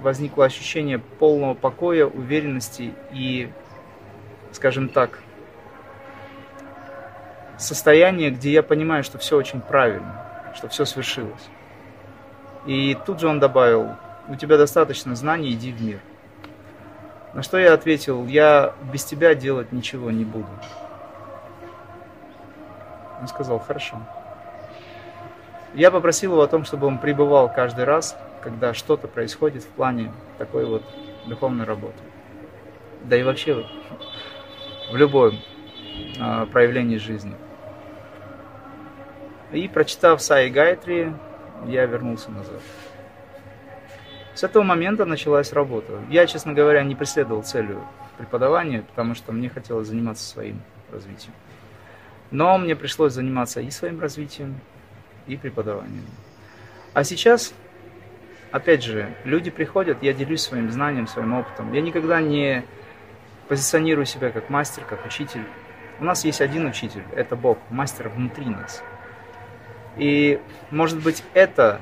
возникло 0.00 0.44
ощущение 0.44 0.98
полного 0.98 1.54
покоя, 1.54 2.06
уверенности 2.06 2.94
и, 3.12 3.50
скажем 4.52 4.88
так, 4.88 5.20
состояние, 7.58 8.30
где 8.30 8.50
я 8.52 8.62
понимаю, 8.62 9.04
что 9.04 9.18
все 9.18 9.36
очень 9.36 9.60
правильно, 9.60 10.52
что 10.54 10.68
все 10.68 10.84
свершилось. 10.84 11.48
И 12.66 12.96
тут 13.06 13.20
же 13.20 13.28
он 13.28 13.40
добавил, 13.40 13.94
у 14.28 14.34
тебя 14.34 14.58
достаточно 14.58 15.14
знаний, 15.14 15.52
иди 15.52 15.72
в 15.72 15.80
мир. 15.82 16.00
На 17.32 17.42
что 17.42 17.58
я 17.58 17.72
ответил, 17.72 18.26
я 18.26 18.74
без 18.92 19.04
тебя 19.04 19.34
делать 19.34 19.72
ничего 19.72 20.10
не 20.10 20.24
буду. 20.24 20.48
Он 23.20 23.28
сказал, 23.28 23.58
хорошо. 23.58 23.98
Я 25.74 25.90
попросил 25.90 26.32
его 26.32 26.42
о 26.42 26.48
том, 26.48 26.64
чтобы 26.64 26.86
он 26.86 26.98
пребывал 26.98 27.52
каждый 27.52 27.84
раз 27.84 28.16
когда 28.40 28.74
что-то 28.74 29.08
происходит 29.08 29.62
в 29.62 29.68
плане 29.68 30.12
такой 30.38 30.64
вот 30.64 30.82
духовной 31.26 31.64
работы. 31.64 31.98
Да 33.04 33.16
и 33.16 33.22
вообще 33.22 33.66
в 34.90 34.96
любом 34.96 35.38
э, 36.18 36.46
проявлении 36.46 36.96
жизни. 36.96 37.34
И 39.52 39.68
прочитав 39.68 40.22
Саи 40.22 40.48
Гайтри, 40.48 41.12
я 41.66 41.86
вернулся 41.86 42.30
назад. 42.30 42.60
С 44.34 44.44
этого 44.44 44.62
момента 44.62 45.04
началась 45.04 45.52
работа. 45.52 46.00
Я, 46.08 46.26
честно 46.26 46.52
говоря, 46.52 46.82
не 46.84 46.94
преследовал 46.94 47.42
целью 47.42 47.82
преподавания, 48.16 48.82
потому 48.82 49.14
что 49.14 49.32
мне 49.32 49.50
хотелось 49.50 49.88
заниматься 49.88 50.24
своим 50.24 50.62
развитием. 50.90 51.32
Но 52.30 52.58
мне 52.58 52.76
пришлось 52.76 53.12
заниматься 53.12 53.60
и 53.60 53.70
своим 53.70 54.00
развитием, 54.00 54.60
и 55.26 55.36
преподаванием. 55.36 56.04
А 56.92 57.04
сейчас 57.04 57.52
опять 58.52 58.82
же, 58.82 59.14
люди 59.24 59.50
приходят, 59.50 60.02
я 60.02 60.12
делюсь 60.12 60.42
своим 60.42 60.70
знанием, 60.70 61.06
своим 61.06 61.34
опытом. 61.34 61.72
Я 61.72 61.80
никогда 61.80 62.20
не 62.20 62.64
позиционирую 63.48 64.06
себя 64.06 64.30
как 64.30 64.50
мастер, 64.50 64.84
как 64.84 65.04
учитель. 65.06 65.42
У 65.98 66.04
нас 66.04 66.24
есть 66.24 66.40
один 66.40 66.66
учитель, 66.66 67.02
это 67.14 67.36
Бог, 67.36 67.58
мастер 67.70 68.08
внутри 68.08 68.46
нас. 68.46 68.82
И, 69.96 70.40
может 70.70 71.02
быть, 71.02 71.22
это 71.34 71.80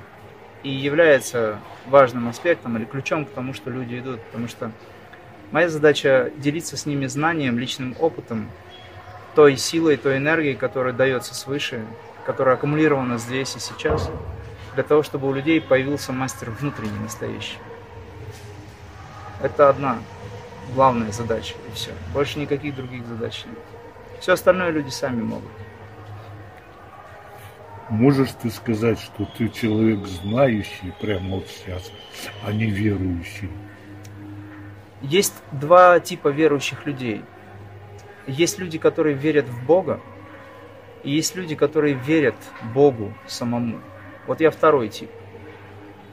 и 0.63 0.71
является 0.71 1.61
важным 1.87 2.29
аспектом 2.29 2.77
или 2.77 2.85
ключом 2.85 3.25
к 3.25 3.31
тому, 3.31 3.55
что 3.55 3.71
люди 3.71 3.99
идут. 3.99 4.21
Потому 4.25 4.49
что 4.49 4.73
моя 5.53 5.69
задача 5.69 6.33
делиться 6.37 6.77
с 6.77 6.87
ними 6.87 7.07
знанием, 7.07 7.59
личным 7.59 7.95
опытом, 8.01 8.49
той 9.39 9.57
силой, 9.57 9.97
той 9.97 10.17
энергией, 10.17 10.57
которая 10.57 10.93
дается 10.93 11.33
свыше, 11.33 11.85
которая 12.27 12.57
аккумулирована 12.57 13.19
здесь 13.19 13.55
и 13.55 13.61
сейчас– 13.61 14.11
для 14.79 14.85
того, 14.85 15.03
чтобы 15.03 15.27
у 15.27 15.33
людей 15.33 15.61
появился 15.61 16.13
мастер 16.13 16.53
внутренний, 16.53 17.01
настоящий. 17.01 17.59
Это 19.43 19.71
одна 19.71 19.99
главная 20.73 21.11
задача, 21.11 21.57
и 21.69 21.75
все. 21.75 21.91
Больше 22.15 22.39
никаких 22.39 22.77
других 22.77 23.05
задач 23.07 23.45
нет. 23.45 23.59
Все 24.21 24.35
остальное 24.35 24.71
люди 24.71 24.91
сами 24.91 25.21
могут. 25.21 25.51
Можешь 27.89 28.31
ты 28.41 28.51
сказать, 28.51 29.01
что 29.01 29.25
ты 29.37 29.49
человек 29.49 30.07
знающий 30.07 30.93
прямо 31.01 31.39
вот 31.39 31.49
сейчас, 31.49 31.91
а 32.47 32.53
не 32.53 32.67
верующий? 32.67 33.51
Есть 35.03 35.35
два 35.51 35.99
типа 35.99 36.29
верующих 36.29 36.87
людей. 36.87 37.25
Есть 38.29 38.59
люди, 38.59 38.79
которые 38.79 39.17
верят 39.17 39.49
в 39.49 39.65
Бога, 39.65 40.01
и 41.03 41.11
есть 41.11 41.35
люди, 41.35 41.55
которые 41.57 41.95
верят 41.95 42.37
Богу 42.75 43.15
самому. 43.27 43.81
Вот 44.27 44.41
я 44.41 44.51
второй 44.51 44.91
тип. 44.91 45.11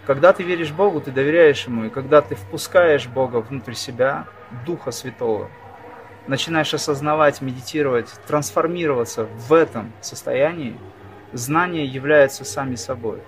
Когда 0.06 0.32
ты 0.32 0.43
веришь 0.43 0.71
Богу, 0.71 1.01
ты 1.01 1.12
доверяешь 1.12 1.65
Ему, 1.67 1.86
и 1.86 1.89
когда 1.89 2.21
ты 2.21 2.36
впускаешь 2.36 3.08
Бога 3.08 3.38
внутрь 3.41 3.73
себя, 3.73 4.28
Духа 4.65 4.91
Святого, 4.91 5.49
начинаешь 6.25 6.73
осознавать, 6.73 7.41
медитировать, 7.41 8.13
трансформироваться 8.25 9.25
в 9.25 9.51
этом 9.51 9.91
состоянии, 9.99 10.78
знания 11.34 11.86
являются 11.86 12.45
сами 12.45 12.75
собой. 12.75 13.19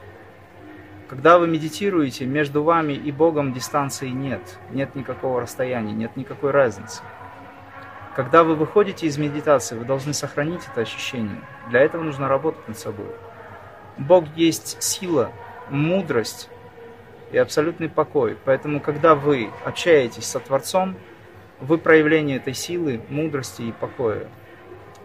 Когда 1.10 1.40
вы 1.40 1.48
медитируете, 1.48 2.26
между 2.26 2.64
вами 2.64 2.94
и 2.94 3.12
Богом 3.12 3.52
дистанции 3.52 4.08
нет, 4.08 4.42
нет 4.72 4.96
никакого 4.96 5.42
расстояния, 5.42 5.94
нет 5.94 6.16
никакой 6.16 6.52
разницы. 6.52 7.02
Когда 8.18 8.44
вы 8.44 8.56
выходите 8.56 9.06
из 9.06 9.20
медитации, 9.20 9.78
вы 9.78 9.86
должны 9.86 10.12
сохранить 10.12 10.64
это 10.72 10.82
ощущение. 10.82 11.40
Для 11.70 11.82
этого 11.82 12.02
нужно 12.02 12.28
работать 12.28 12.68
над 12.68 12.76
собой. 12.76 13.12
Бог 14.00 14.26
есть 14.36 14.82
сила, 14.82 15.32
мудрость 15.70 16.50
и 17.32 17.38
абсолютный 17.38 17.90
покой. 17.90 18.36
Поэтому, 18.44 18.80
когда 18.80 19.14
вы 19.14 19.52
общаетесь 19.64 20.26
со 20.26 20.40
Творцом, 20.40 20.96
вы 21.60 21.78
проявление 21.78 22.38
этой 22.38 22.56
силы, 22.56 23.02
мудрости 23.10 23.62
и 23.62 23.72
покоя. 23.72 24.28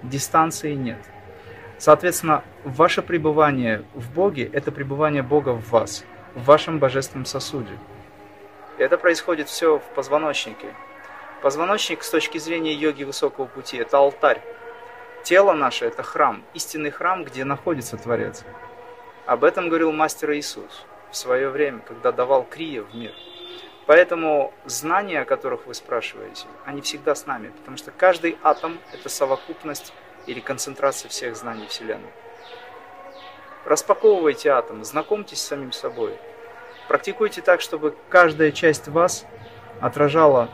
Дистанции 0.03 0.73
нет. 0.73 1.05
Соответственно, 1.77 2.43
ваше 2.65 3.03
пребывание 3.03 3.85
в 3.93 4.11
Боге– 4.15 4.49
это 4.55 4.73
пребывание 4.73 5.23
Бога 5.23 5.51
в 5.51 5.71
вас, 5.71 6.03
в 6.35 6.45
вашем 6.45 6.79
божественном 6.79 7.27
сосуде. 7.27 7.79
И 8.79 8.83
это 8.83 8.97
происходит 8.97 9.49
все 9.51 9.79
в 9.79 9.85
позвоночнике. 9.95 10.69
Позвоночник 11.43 12.05
с 12.05 12.11
точки 12.11 12.39
зрения 12.39 12.73
йоги 12.73 13.03
высокого 13.03 13.47
пути– 13.47 13.77
это 13.79 13.99
алтарь. 13.99 14.41
Тело 15.25 15.55
наше– 15.55 15.85
это 15.87 16.05
храм, 16.05 16.45
истинный 16.55 16.93
храм, 16.93 17.25
где 17.25 17.45
находится 17.45 17.97
Творец. 17.97 18.45
Об 19.27 19.43
этом 19.43 19.69
говорил 19.69 19.91
мастер 19.91 20.31
Иисус 20.35 20.87
в 21.11 21.17
свое 21.17 21.49
время, 21.49 21.81
когда 21.81 22.13
давал 22.13 22.45
крия 22.45 22.83
в 22.83 22.95
мир. 22.95 23.13
Поэтому 23.87 24.55
знания, 24.67 25.23
о 25.23 25.25
которых 25.25 25.67
вы 25.67 25.75
спрашиваете, 25.75 26.47
они 26.65 26.81
всегда 26.81 27.17
с 27.17 27.27
нами, 27.27 27.49
потому 27.49 27.77
что 27.77 27.91
каждый 27.91 28.39
атом– 28.45 28.79
это 28.93 29.09
совокупность 29.09 29.93
или 30.27 30.39
концентрация 30.39 31.09
всех 31.09 31.35
знаний 31.37 31.67
Вселенной. 31.67 32.13
Распаковывайте 33.65 34.51
атом, 34.51 34.85
знакомьтесь 34.85 35.41
с 35.41 35.47
самим 35.49 35.73
собой. 35.73 36.17
Практикуйте 36.87 37.43
так, 37.43 37.61
чтобы 37.61 37.97
каждая 38.09 38.53
часть 38.53 38.87
вас 38.87 39.27
отражала 39.81 40.49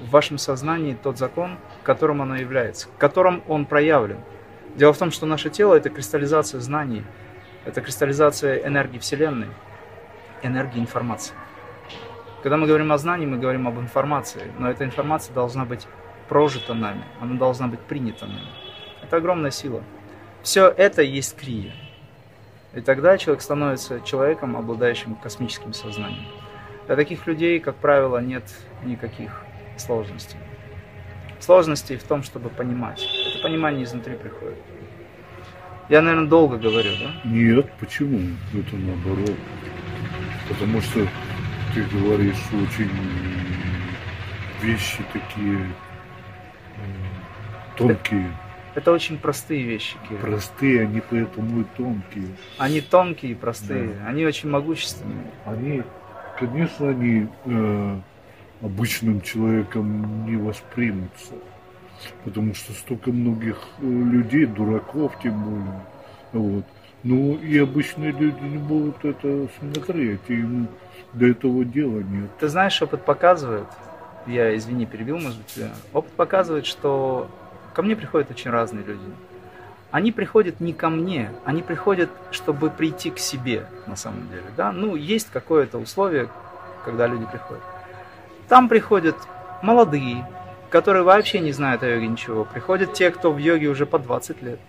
в 0.00 0.10
вашем 0.10 0.38
сознании 0.38 0.94
тот 0.94 1.18
закон, 1.18 1.58
которым 1.82 2.22
оно 2.22 2.36
является, 2.36 2.88
которым 2.98 3.42
он 3.48 3.66
проявлен. 3.66 4.18
Дело 4.76 4.92
в 4.92 4.98
том, 4.98 5.10
что 5.10 5.26
наше 5.26 5.50
тело– 5.50 5.74
это 5.76 5.90
кристаллизация 5.90 6.60
знаний– 6.60 7.04
это 7.68 7.82
кристаллизация 7.82 8.66
энергии 8.66 8.98
Вселенной, 8.98 9.48
энергии 10.42 10.78
информации. 10.78 11.34
Когда 12.42 12.56
мы 12.56 12.66
говорим 12.66 12.92
о 12.92 12.98
знании, 12.98 13.26
мы 13.26 13.36
говорим 13.36 13.68
об 13.68 13.78
информации, 13.78 14.50
но 14.58 14.70
эта 14.70 14.84
информация 14.84 15.34
должна 15.34 15.66
быть 15.66 15.86
прожита 16.30 16.72
нами, 16.72 17.04
она 17.20 17.34
должна 17.34 17.66
быть 17.66 17.80
принята 17.80 18.26
нами. 18.26 18.48
Это 19.02 19.18
огромная 19.18 19.50
сила. 19.50 19.82
Все 20.42 20.68
это 20.68 21.02
есть 21.02 21.36
крия. 21.36 21.74
И 22.74 22.80
тогда 22.80 23.18
человек 23.18 23.42
становится 23.42 24.00
человеком, 24.00 24.56
обладающим 24.56 25.16
космическим 25.16 25.74
сознанием. 25.74 26.26
Для 26.86 26.96
таких 26.96 27.26
людей, 27.26 27.60
как 27.60 27.76
правило, 27.76 28.18
нет 28.18 28.44
никаких 28.84 29.44
сложностей. 29.78 30.38
Сложностей 31.40 31.96
в 31.96 32.02
том, 32.02 32.22
чтобы 32.22 32.48
понимать. 32.48 33.02
Это 33.02 33.42
понимание 33.42 33.84
изнутри 33.84 34.16
приходит. 34.16 34.58
Я, 35.88 36.02
наверное, 36.02 36.28
долго 36.28 36.58
говорю, 36.58 36.90
да? 37.00 37.12
Нет, 37.24 37.70
почему? 37.80 38.20
Это 38.52 38.76
наоборот. 38.76 39.36
Потому 40.48 40.80
что 40.82 41.06
ты 41.74 41.82
говоришь 41.84 42.36
очень 42.52 42.90
вещи 44.60 45.02
такие 45.12 45.60
тонкие. 47.76 48.30
Это 48.74 48.92
очень 48.92 49.18
простые 49.18 49.62
вещи, 49.62 49.96
Кирилл. 50.08 50.20
Простые, 50.20 50.82
они 50.82 51.00
поэтому 51.00 51.62
и 51.62 51.64
тонкие. 51.76 52.28
Они 52.58 52.80
тонкие 52.80 53.32
и 53.32 53.34
простые, 53.34 53.88
да. 53.88 54.06
они 54.08 54.24
очень 54.26 54.50
могущественные. 54.50 55.30
Они, 55.46 55.82
конечно, 56.38 56.90
они 56.90 57.28
э, 57.46 58.00
обычным 58.60 59.20
человеком 59.20 60.26
не 60.26 60.36
воспримутся 60.36 61.34
потому 62.24 62.54
что 62.54 62.72
столько 62.72 63.10
многих 63.10 63.56
э, 63.80 63.84
людей, 63.86 64.46
дураков 64.46 65.12
тем 65.22 65.42
более. 65.42 65.80
Вот. 66.32 66.64
Ну 67.04 67.36
и 67.36 67.58
обычные 67.58 68.12
люди 68.12 68.40
не 68.40 68.58
будут 68.58 69.04
это 69.04 69.48
смотреть, 69.58 70.20
им 70.28 70.68
до 71.12 71.26
этого 71.26 71.64
дела 71.64 72.00
нет. 72.00 72.30
Ты 72.38 72.48
знаешь, 72.48 72.80
опыт 72.82 73.04
показывает, 73.04 73.66
я, 74.26 74.54
извини, 74.56 74.84
перебил, 74.84 75.18
может 75.18 75.38
быть, 75.38 75.70
опыт 75.92 76.12
показывает, 76.12 76.66
что 76.66 77.28
ко 77.72 77.82
мне 77.82 77.94
приходят 77.94 78.30
очень 78.30 78.50
разные 78.50 78.84
люди. 78.84 79.00
Они 79.90 80.12
приходят 80.12 80.60
не 80.60 80.74
ко 80.74 80.90
мне, 80.90 81.30
они 81.44 81.62
приходят, 81.62 82.10
чтобы 82.30 82.68
прийти 82.68 83.10
к 83.10 83.18
себе, 83.18 83.66
на 83.86 83.96
самом 83.96 84.28
деле. 84.28 84.44
Да? 84.56 84.70
Ну, 84.70 84.96
есть 84.96 85.28
какое-то 85.32 85.78
условие, 85.78 86.28
когда 86.84 87.06
люди 87.06 87.24
приходят. 87.30 87.62
Там 88.48 88.68
приходят 88.68 89.16
молодые, 89.62 90.26
которые 90.70 91.02
вообще 91.02 91.40
не 91.40 91.52
знают 91.52 91.82
о 91.82 91.88
йоге 91.88 92.08
ничего. 92.08 92.44
Приходят 92.44 92.94
те, 92.94 93.10
кто 93.10 93.30
в 93.32 93.38
йоге 93.38 93.68
уже 93.68 93.84
по 93.84 93.98
20 93.98 94.42
лет. 94.42 94.60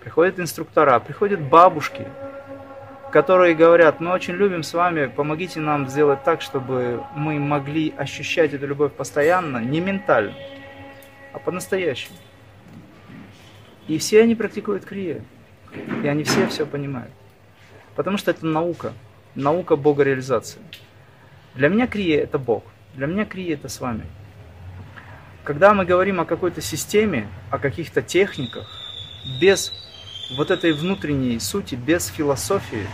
Приходят 0.00 0.38
инструктора, 0.38 1.00
приходят 1.00 1.40
бабушки, 1.40 2.06
которые 3.10 3.54
говорят, 3.54 4.00
мы 4.00 4.10
очень 4.10 4.34
любим 4.34 4.62
с 4.62 4.74
вами, 4.74 5.06
помогите 5.06 5.60
нам 5.60 5.88
сделать 5.88 6.24
так, 6.24 6.42
чтобы 6.42 7.02
мы 7.14 7.38
могли 7.38 7.94
ощущать 7.96 8.52
эту 8.52 8.66
любовь 8.66 8.92
постоянно, 8.92 9.58
не 9.58 9.80
ментально, 9.80 10.34
а 11.32 11.38
по-настоящему. 11.38 12.16
И 13.86 13.98
все 13.98 14.22
они 14.22 14.34
практикуют 14.34 14.84
крия. 14.84 15.24
И 16.02 16.06
они 16.06 16.24
все 16.24 16.46
все 16.48 16.66
понимают. 16.66 17.12
Потому 17.96 18.18
что 18.18 18.30
это 18.30 18.44
наука. 18.44 18.92
Наука 19.34 19.76
Бога 19.76 20.02
реализации. 20.04 20.60
Для 21.54 21.68
меня 21.68 21.86
крия 21.86 22.22
это 22.22 22.38
Бог. 22.38 22.64
Для 22.94 23.06
меня 23.06 23.24
крия 23.24 23.54
это 23.54 23.68
с 23.68 23.80
вами. 23.80 24.04
Когда 25.42 25.74
мы 25.74 25.84
говорим 25.84 26.20
о 26.20 26.24
какой-то 26.24 26.60
системе, 26.60 27.28
о 27.50 27.58
каких-то 27.58 28.02
техниках, 28.02 28.68
без 29.40 29.72
вот 30.36 30.50
этой 30.50 30.72
внутренней 30.72 31.38
сути, 31.38 31.74
без 31.74 32.06
философии. 32.06 32.86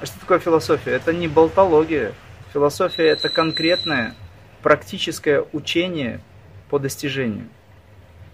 А 0.00 0.06
что 0.06 0.18
такое 0.20 0.38
философия? 0.38 0.92
Это 0.92 1.12
не 1.12 1.28
болтология. 1.28 2.12
Философия– 2.52 3.06
это 3.08 3.28
конкретное 3.28 4.14
практическое 4.62 5.44
учение 5.52 6.20
по 6.68 6.78
достижению, 6.78 7.48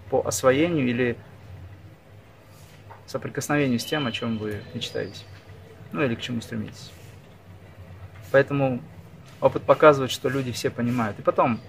по 0.09 0.21
освоению 0.25 0.87
или 0.87 1.17
соприкосновению 3.05 3.79
с 3.79 3.85
тем, 3.85 4.07
о 4.07 4.11
чем 4.11 4.37
вы 4.37 4.61
мечтаете. 4.73 5.23
Ну 5.91 6.03
или 6.03 6.15
к 6.15 6.21
чему 6.21 6.41
стремитесь. 6.41 6.91
Поэтому 8.31 8.81
опыт 9.41 9.63
показывает, 9.63 10.11
что 10.11 10.29
люди 10.29 10.51
все 10.51 10.69
понимают. 10.69 11.19
И 11.19 11.21
потом, 11.21 11.59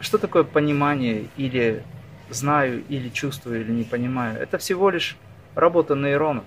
что 0.00 0.18
такое 0.18 0.44
понимание 0.44 1.28
или 1.36 1.82
знаю, 2.30 2.84
или 2.88 3.08
чувствую, 3.08 3.60
или 3.62 3.72
не 3.72 3.84
понимаю? 3.84 4.40
Это 4.40 4.58
всего 4.58 4.90
лишь 4.90 5.16
работа 5.54 5.94
нейронов. 5.94 6.44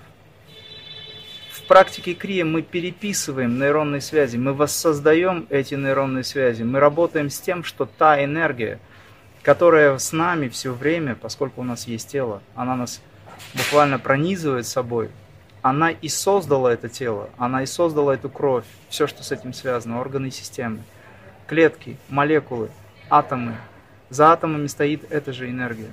В 1.52 1.68
практике 1.68 2.14
крия 2.14 2.44
мы 2.44 2.62
переписываем 2.62 3.58
нейронные 3.58 4.02
связи, 4.02 4.38
мы 4.38 4.54
воссоздаем 4.54 5.48
эти 5.50 5.76
нейронные 5.76 6.24
связи, 6.24 6.64
мы 6.64 6.80
работаем 6.80 7.30
с 7.30 7.40
тем, 7.40 7.64
что 7.64 7.86
та 7.86 8.24
энергия, 8.24 8.80
которая 9.42 9.98
с 9.98 10.12
нами 10.12 10.50
все 10.50 10.74
время, 10.74 11.16
поскольку 11.16 11.62
у 11.62 11.64
нас 11.64 11.88
есть 11.88 12.10
тело, 12.10 12.42
она 12.56 12.76
нас 12.76 13.02
буквально 13.54 14.00
пронизывает 14.00 14.66
собой, 14.68 15.12
она 15.62 15.92
и 15.92 16.08
создала 16.08 16.74
это 16.74 16.90
тело, 16.90 17.30
она 17.38 17.64
и 17.64 17.66
создала 17.66 18.14
эту 18.14 18.30
кровь, 18.30 18.66
все, 18.90 19.08
что 19.08 19.24
с 19.24 19.32
этим 19.32 19.54
связано, 19.54 20.00
органы 20.00 20.28
и 20.28 20.32
системы, 20.32 20.80
клетки, 21.48 21.98
молекулы– 22.10 22.70
атомы. 23.12 23.58
За 24.10 24.32
атомами 24.32 24.68
стоит 24.68 25.06
эта 25.12 25.34
же 25.34 25.50
энергия. 25.50 25.92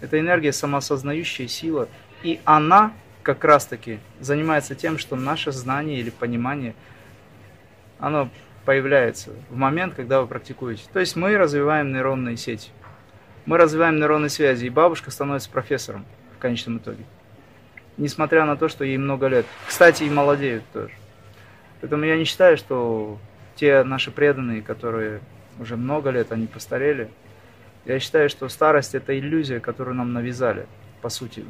Это 0.00 0.20
энергия 0.20 0.52
самосознающая 0.52 1.48
сила. 1.48 1.88
И 2.22 2.40
она 2.44 2.92
как 3.22 3.44
раз 3.44 3.66
таки 3.66 3.98
занимается 4.20 4.74
тем, 4.74 4.98
что 4.98 5.16
наше 5.16 5.52
знание 5.52 5.98
или 5.98 6.10
понимание, 6.10 6.74
оно 7.98 8.28
появляется 8.64 9.32
в 9.48 9.56
момент, 9.56 9.94
когда 9.94 10.20
вы 10.20 10.26
практикуете. 10.26 10.84
То 10.92 11.00
есть 11.00 11.16
мы 11.16 11.36
развиваем 11.36 11.92
нейронные 11.92 12.36
сети. 12.36 12.70
Мы 13.46 13.56
развиваем 13.56 13.96
нейронные 13.96 14.28
связи, 14.28 14.66
и 14.66 14.70
бабушка 14.70 15.10
становится 15.10 15.50
профессором 15.50 16.04
в 16.36 16.38
конечном 16.38 16.78
итоге. 16.78 17.04
Несмотря 18.00 18.46
на 18.46 18.56
то, 18.56 18.70
что 18.70 18.82
ей 18.82 18.96
много 18.96 19.26
лет. 19.26 19.44
Кстати, 19.68 20.04
и 20.04 20.10
молодеют 20.10 20.64
тоже. 20.72 20.92
Поэтому 21.82 22.04
я 22.06 22.16
не 22.16 22.24
считаю, 22.24 22.56
что 22.56 23.18
те 23.56 23.82
наши 23.84 24.10
преданные, 24.10 24.62
которые 24.62 25.20
уже 25.58 25.76
много 25.76 26.08
лет, 26.08 26.32
они 26.32 26.46
постарели, 26.46 27.10
я 27.84 28.00
считаю, 28.00 28.30
что 28.30 28.48
старость 28.48 28.94
это 28.94 29.18
иллюзия, 29.18 29.60
которую 29.60 29.96
нам 29.96 30.14
навязали, 30.14 30.66
по 31.02 31.10
сути. 31.10 31.44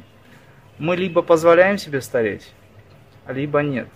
Мы 0.77 0.97
либо 0.97 1.21
позволяем 1.21 1.77
себе 1.77 2.01
стареть, 2.01 2.51
либо 3.29 3.61
нет. 3.61 3.87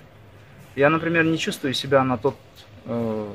Я, 0.77 0.89
например, 0.89 1.25
не 1.25 1.37
чувствую 1.37 1.73
себя 1.73 2.05
на 2.05 2.17
тот, 2.17 2.37
э, 2.85 3.33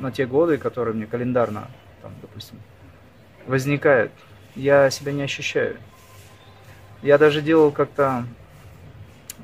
на 0.00 0.12
те 0.12 0.24
годы, 0.24 0.56
которые 0.56 0.94
мне 0.94 1.06
календарно, 1.06 1.68
там, 2.00 2.12
допустим, 2.22 2.56
возникают. 3.46 4.12
Я 4.56 4.88
себя 4.88 5.12
не 5.12 5.24
ощущаю. 5.24 5.76
Я 7.02 7.16
даже 7.16 7.40
делал 7.40 7.72
как-то, 7.72 8.26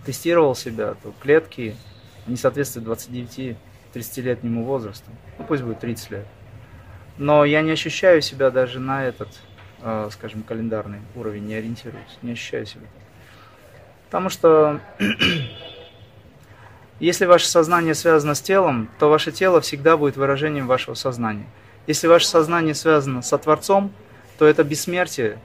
тестировал 0.05 0.55
себя, 0.55 0.95
то 1.03 1.15
клетки, 1.21 1.75
они 2.27 2.37
соответствуют 2.37 2.89
29-30-летнему 2.89 4.65
возрасту. 4.65 5.11
Ну, 5.39 5.47
пусть 5.47 5.63
будет 5.63 5.81
30 5.81 6.11
лет. 6.11 6.27
Но 7.19 7.45
я 7.45 7.63
не 7.63 7.71
ощущаю 7.71 8.21
себя 8.21 8.51
даже 8.51 8.79
на 8.79 9.05
этот, 9.05 9.29
э, 9.83 10.11
скажем, 10.13 10.43
календарный 10.43 11.01
уровень, 11.15 11.47
не 11.47 11.55
ориентируюсь, 11.55 12.19
не 12.21 12.33
ощущаю 12.33 12.67
себя. 12.67 12.87
Потому 14.07 14.29
что 14.29 14.81
если 17.01 17.25
ваше 17.25 17.49
сознание 17.49 17.95
связано 17.95 18.35
с 18.35 18.43
телом, 18.43 18.91
то 18.99 19.09
ваше 19.09 19.33
тело 19.33 19.63
всегда 19.63 19.97
будет 19.97 20.17
выражением 20.17 20.67
вашего 20.67 20.95
сознания. 20.95 21.47
Если 21.87 22.07
ваше 22.07 22.27
сознание 22.27 22.75
связано 22.75 23.23
со 23.23 23.39
Творцом, 23.39 23.93
то 24.39 24.45
это 24.45 24.63
бессмертие, 24.63 25.39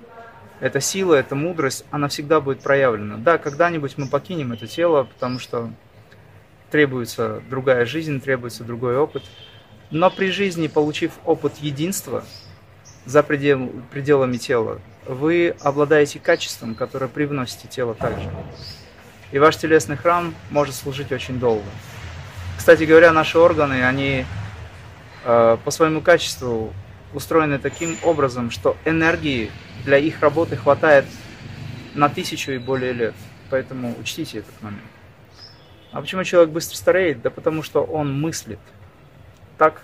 эта 0.61 0.79
сила, 0.79 1.15
эта 1.15 1.35
мудрость, 1.35 1.83
она 1.91 2.07
всегда 2.07 2.39
будет 2.39 2.61
проявлена. 2.61 3.17
Да, 3.17 3.37
когда-нибудь 3.37 3.97
мы 3.97 4.07
покинем 4.07 4.53
это 4.53 4.67
тело, 4.67 5.03
потому 5.03 5.39
что 5.39 5.69
требуется 6.69 7.41
другая 7.49 7.85
жизнь, 7.85 8.21
требуется 8.21 8.63
другой 8.63 8.95
опыт. 8.95 9.23
Но 9.89 10.09
при 10.09 10.31
жизни, 10.31 10.67
получив 10.67 11.11
опыт 11.25 11.57
единства 11.57 12.23
за 13.05 13.23
предел, 13.23 13.69
пределами 13.91 14.37
тела, 14.37 14.79
вы 15.05 15.55
обладаете 15.59 16.19
качеством, 16.19 16.75
которое 16.75 17.07
привносите 17.07 17.67
тело 17.67 17.93
также 17.93 18.29
и 19.31 19.39
ваш 19.39 19.57
телесный 19.57 19.97
храм 19.97 20.33
может 20.49 20.75
служить 20.75 21.11
очень 21.11 21.39
долго. 21.39 21.65
Кстати 22.57 22.83
говоря, 22.83 23.11
наши 23.11 23.39
органы, 23.39 23.83
они 23.85 24.25
э, 25.23 25.57
по 25.63 25.71
своему 25.71 26.01
качеству 26.01 26.73
устроены 27.13 27.57
таким 27.57 27.97
образом, 28.03 28.51
что 28.51 28.77
энергии 28.85 29.51
для 29.85 29.97
их 29.97 30.21
работы 30.21 30.55
хватает 30.55 31.05
на 31.95 32.09
тысячу 32.09 32.51
и 32.51 32.57
более 32.57 32.93
лет. 32.93 33.15
Поэтому 33.49 33.95
учтите 33.99 34.39
этот 34.39 34.61
момент. 34.61 34.83
А 35.91 36.01
почему 36.01 36.23
человек 36.23 36.51
быстро 36.51 36.77
стареет? 36.77 37.21
Да 37.21 37.29
потому 37.29 37.63
что 37.63 37.83
он 37.83 38.19
мыслит 38.19 38.59
так, 39.57 39.81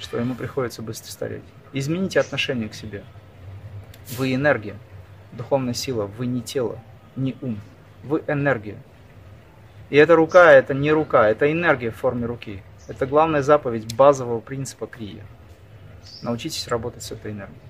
что 0.00 0.18
ему 0.18 0.34
приходится 0.34 0.82
быстро 0.82 1.10
стареть. 1.10 1.44
Измените 1.72 2.20
отношение 2.20 2.68
к 2.68 2.74
себе. 2.74 3.04
Вы 4.18 4.34
энергия, 4.34 4.76
духовная 5.32 5.74
сила, 5.74 6.06
вы 6.06 6.26
не 6.26 6.42
тело 6.42 6.78
не 7.16 7.36
ум. 7.40 7.60
Вы 8.02 8.22
энергия. 8.26 8.76
И 9.90 9.96
эта 9.96 10.16
рука, 10.16 10.52
это 10.52 10.74
не 10.74 10.92
рука, 10.92 11.28
это 11.28 11.50
энергия 11.50 11.90
в 11.90 11.96
форме 11.96 12.26
руки. 12.26 12.62
Это 12.88 13.06
главная 13.06 13.42
заповедь 13.42 13.94
базового 13.94 14.40
принципа 14.40 14.86
крия. 14.86 15.24
Научитесь 16.22 16.68
работать 16.68 17.02
с 17.02 17.12
этой 17.12 17.32
энергией. 17.32 17.60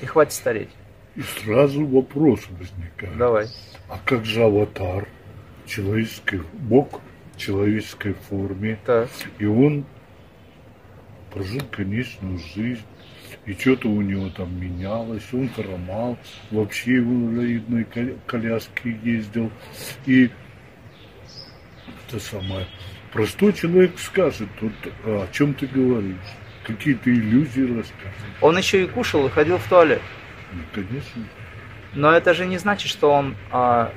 И 0.00 0.06
хватит 0.06 0.32
стареть. 0.32 0.70
И 1.16 1.22
сразу 1.22 1.86
вопрос 1.86 2.40
возникает. 2.50 3.16
Давай. 3.16 3.46
А 3.88 3.98
как 4.04 4.24
же 4.24 4.44
аватар? 4.44 5.08
Человеческий 5.66 6.42
Бог 6.52 7.00
в 7.34 7.38
человеческой 7.38 8.14
форме. 8.14 8.78
Так. 8.84 9.08
И 9.38 9.44
он 9.44 9.84
прожил 11.30 11.60
конечную 11.70 12.38
жизнь 12.38 12.84
и 13.48 13.54
что-то 13.54 13.88
у 13.88 14.02
него 14.02 14.28
там 14.28 14.60
менялось, 14.60 15.24
он 15.32 15.48
хромал, 15.48 16.18
вообще 16.50 17.00
в 17.00 17.08
инвалидной 17.08 17.86
коляске 18.26 18.98
ездил. 19.02 19.50
И 20.04 20.30
это 22.06 22.20
самое, 22.20 22.66
простой 23.10 23.54
человек 23.54 23.98
скажет, 23.98 24.48
вот, 24.60 24.72
о 25.04 25.26
чем 25.32 25.54
ты 25.54 25.66
говоришь, 25.66 26.16
какие-то 26.68 27.10
иллюзии 27.10 27.62
рассказываешь. 27.62 28.36
Он 28.40 28.56
еще 28.56 28.84
и 28.84 28.86
кушал 28.86 29.26
и 29.26 29.30
ходил 29.30 29.58
в 29.58 29.68
туалет. 29.68 30.02
Ну, 30.52 30.60
конечно. 30.72 31.24
Но 31.94 32.12
это 32.12 32.34
же 32.34 32.46
не 32.46 32.58
значит, 32.58 32.88
что 32.88 33.10
он 33.10 33.36
а, 33.50 33.92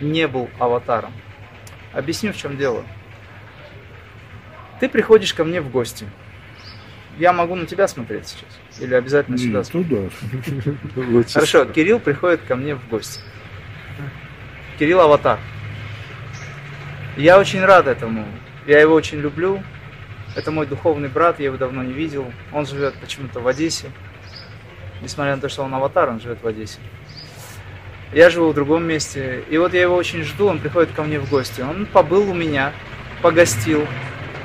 не 0.00 0.26
был 0.26 0.50
аватаром. 0.58 1.12
Объясню, 1.92 2.32
в 2.32 2.36
чем 2.36 2.56
дело. 2.56 2.84
Ты 4.80 4.88
приходишь 4.88 5.34
ко 5.34 5.44
мне 5.44 5.60
в 5.60 5.70
гости– 5.70 6.06
я 7.20 7.34
могу 7.34 7.54
на 7.54 7.66
тебя 7.66 7.86
смотреть 7.86 8.28
сейчас? 8.28 8.80
Или 8.80 8.94
обязательно 8.94 9.36
Нет, 9.36 9.44
сюда 9.44 9.64
смотреть? 9.64 10.12
Туда. 10.94 11.22
Хорошо, 11.34 11.66
Кирилл 11.66 12.00
приходит 12.00 12.40
ко 12.48 12.56
мне 12.56 12.74
в 12.74 12.88
гости. 12.88 13.20
Кирилл 14.78 15.00
Аватар. 15.00 15.38
Я 17.18 17.38
очень 17.38 17.62
рад 17.62 17.86
этому. 17.86 18.26
Я 18.66 18.80
его 18.80 18.94
очень 18.94 19.18
люблю. 19.18 19.62
Это 20.36 20.50
мой 20.50 20.66
духовный 20.66 21.08
брат, 21.08 21.40
я 21.40 21.46
его 21.46 21.56
давно 21.56 21.82
не 21.82 21.92
видел. 21.92 22.32
Он 22.52 22.66
живет 22.66 22.94
почему-то 23.00 23.40
в 23.40 23.48
Одессе. 23.48 23.90
Несмотря 25.02 25.34
на 25.34 25.40
то, 25.40 25.48
что 25.48 25.62
он 25.62 25.74
аватар, 25.74 26.08
он 26.08 26.20
живет 26.20 26.42
в 26.42 26.46
Одессе. 26.46 26.78
Я 28.12 28.30
живу 28.30 28.50
в 28.50 28.54
другом 28.54 28.84
месте. 28.84 29.44
И 29.50 29.58
вот 29.58 29.72
я 29.72 29.82
его 29.82 29.96
очень 29.96 30.22
жду, 30.22 30.46
он 30.46 30.58
приходит 30.58 30.92
ко 30.92 31.02
мне 31.02 31.18
в 31.18 31.28
гости. 31.28 31.60
Он 31.60 31.86
побыл 31.86 32.30
у 32.30 32.34
меня, 32.34 32.72
погостил, 33.22 33.86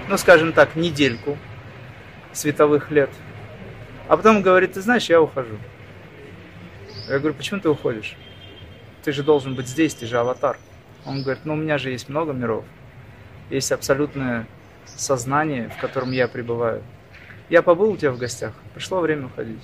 ну, 0.08 0.18
скажем 0.18 0.54
так, 0.54 0.76
недельку 0.76 1.38
световых 2.34 2.92
лет. 2.92 3.10
А 4.08 4.18
потом 4.18 4.42
говорит, 4.42 4.74
ты 4.74 4.82
знаешь, 4.82 5.10
я 5.10 5.22
ухожу. 5.22 5.58
Я 7.08 7.20
говорю, 7.20 7.36
почему 7.36 7.60
ты 7.60 7.70
уходишь? 7.70 8.16
Ты 9.04 9.12
же 9.12 9.24
должен 9.24 9.56
быть 9.56 9.68
здесь, 9.68 9.94
ты 9.94 10.06
же 10.08 10.18
аватар. 10.18 10.58
Он 11.06 11.22
говорит, 11.22 11.46
ну 11.46 11.54
у 11.54 11.58
меня 11.58 11.78
же 11.78 11.92
есть 11.92 12.10
много 12.10 12.34
миров. 12.34 12.66
Есть 13.50 13.72
абсолютное 13.72 14.48
сознание, 14.86 15.70
в 15.70 15.80
котором 15.80 16.12
я 16.12 16.28
пребываю. 16.28 16.84
Я 17.50 17.62
побыл 17.62 17.92
у 17.92 17.98
тебя 17.98 18.12
в 18.12 18.18
гостях, 18.18 18.54
пришло 18.74 19.00
время 19.00 19.28
уходить. 19.28 19.62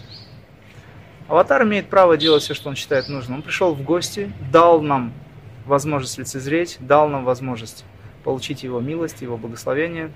Аватар 1.27 1.63
имеет 1.63 1.87
право 1.87 2.17
делать 2.17 2.43
все, 2.43 2.53
что 2.53 2.69
он 2.69 2.75
считает 2.75 3.07
нужным. 3.07 3.37
Он 3.37 3.41
пришел 3.41 3.73
в 3.73 3.81
гости, 3.81 4.31
дал 4.51 4.81
нам 4.81 5.13
возможность 5.65 6.17
лицезреть, 6.17 6.77
дал 6.79 7.07
нам 7.07 7.23
возможность 7.23 7.85
получить 8.23 8.63
его 8.63 8.79
милость, 8.81 9.21
его 9.21 9.37
благословение. 9.37 10.11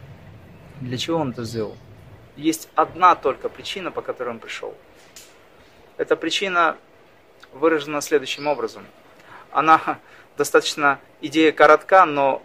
Для 0.82 0.98
чего 0.98 1.20
он 1.20 1.32
это 1.32 1.44
сделал? 1.44 1.76
есть 2.36 2.70
одна 2.76 3.15
только 3.15 3.50
причина, 3.50 3.92
по 3.92 4.02
которой 4.02 4.29
он 4.29 4.40
пришел. 4.40 4.73
Эта 5.98 6.15
причина 6.15 6.77
выражена 7.54 8.02
следующим 8.02 8.48
образом. 8.48 8.86
Она 9.52 10.00
достаточно, 10.38 11.00
идея 11.21 11.52
коротка, 11.52 12.06
но 12.06 12.44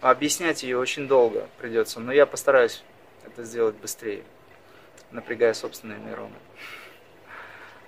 объяснять 0.00 0.62
ее 0.62 0.78
очень 0.78 1.08
долго 1.08 1.48
придется. 1.58 2.00
Но 2.00 2.12
я 2.12 2.26
постараюсь 2.26 2.82
это 3.24 3.44
сделать 3.44 3.76
быстрее, 3.76 4.22
напрягая 5.10 5.54
собственные 5.54 5.98
нейроны. 5.98 6.34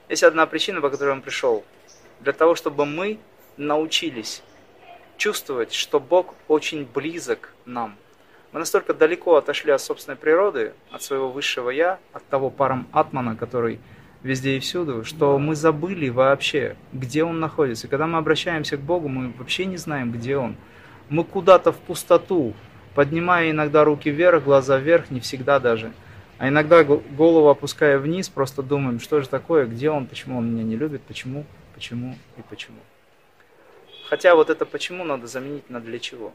Есть 0.09 0.23
одна 0.23 0.47
причина, 0.47 0.81
по 0.81 0.91
которой 0.91 1.11
он 1.11 1.23
пришел. 1.23 1.65
Для 2.21 2.33
того, 2.33 2.55
чтобы 2.55 2.87
мы 2.87 3.19
научились 3.57 4.43
чувствовать, 5.17 5.73
что 5.73 6.01
Бог 6.01 6.35
очень 6.49 6.85
близок 6.85 7.53
нам– 7.65 7.97
мы 8.53 8.59
настолько 8.59 8.93
далеко 8.93 9.37
отошли 9.37 9.73
от 9.73 9.81
собственной 9.81 10.17
природы, 10.17 10.75
от 10.91 11.03
своего 11.03 11.31
высшего 11.31 11.71
я, 11.71 11.99
от 12.13 12.23
того 12.29 12.51
парам 12.51 12.87
атмана, 12.93 13.35
который 13.35 13.81
везде 14.23 14.59
и 14.59 14.61
всюду, 14.61 15.05
что 15.05 15.39
мы 15.39 15.55
забыли 15.57 16.11
вообще, 16.11 16.77
где 16.93 17.25
он 17.25 17.41
находится. 17.41 17.87
И 17.87 17.91
когда 17.91 18.07
мы 18.07 18.19
обращаемся 18.19 18.77
к 18.77 18.81
Богу, 18.81 19.09
мы 19.09 19.33
вообще 19.39 19.65
не 19.65 19.79
знаем, 19.79 20.13
где 20.13 20.37
он. 20.37 20.57
Мы 21.13 21.25
куда-то 21.25 21.73
в 21.73 21.77
пустоту, 21.77 22.55
поднимая 22.95 23.51
иногда 23.51 23.85
руки 23.85 24.09
вверх, 24.09 24.45
глаза 24.45 24.79
вверх, 24.79 25.11
не 25.11 25.21
всегда 25.21 25.61
даже. 25.61 25.93
А 26.39 26.49
иногда 26.49 26.85
голову 26.85 27.51
опуская 27.51 27.99
вниз, 27.99 28.31
просто 28.31 28.63
думаем, 28.63 28.99
что 28.99 29.21
же 29.21 29.29
такое, 29.29 29.67
где 29.67 29.91
он, 29.91 30.07
почему 30.07 30.39
он 30.39 30.51
меня 30.51 30.63
не 30.63 30.75
любит, 30.75 31.03
почему, 31.03 31.45
почему 31.75 32.17
и 32.39 32.43
почему. 32.49 32.79
Хотя 34.09 34.35
вот 34.35 34.49
это 34.49 34.65
почему 34.65 35.05
надо 35.05 35.27
заменить 35.27 35.69
на 35.69 35.81
для 35.81 35.99
чего 35.99 36.33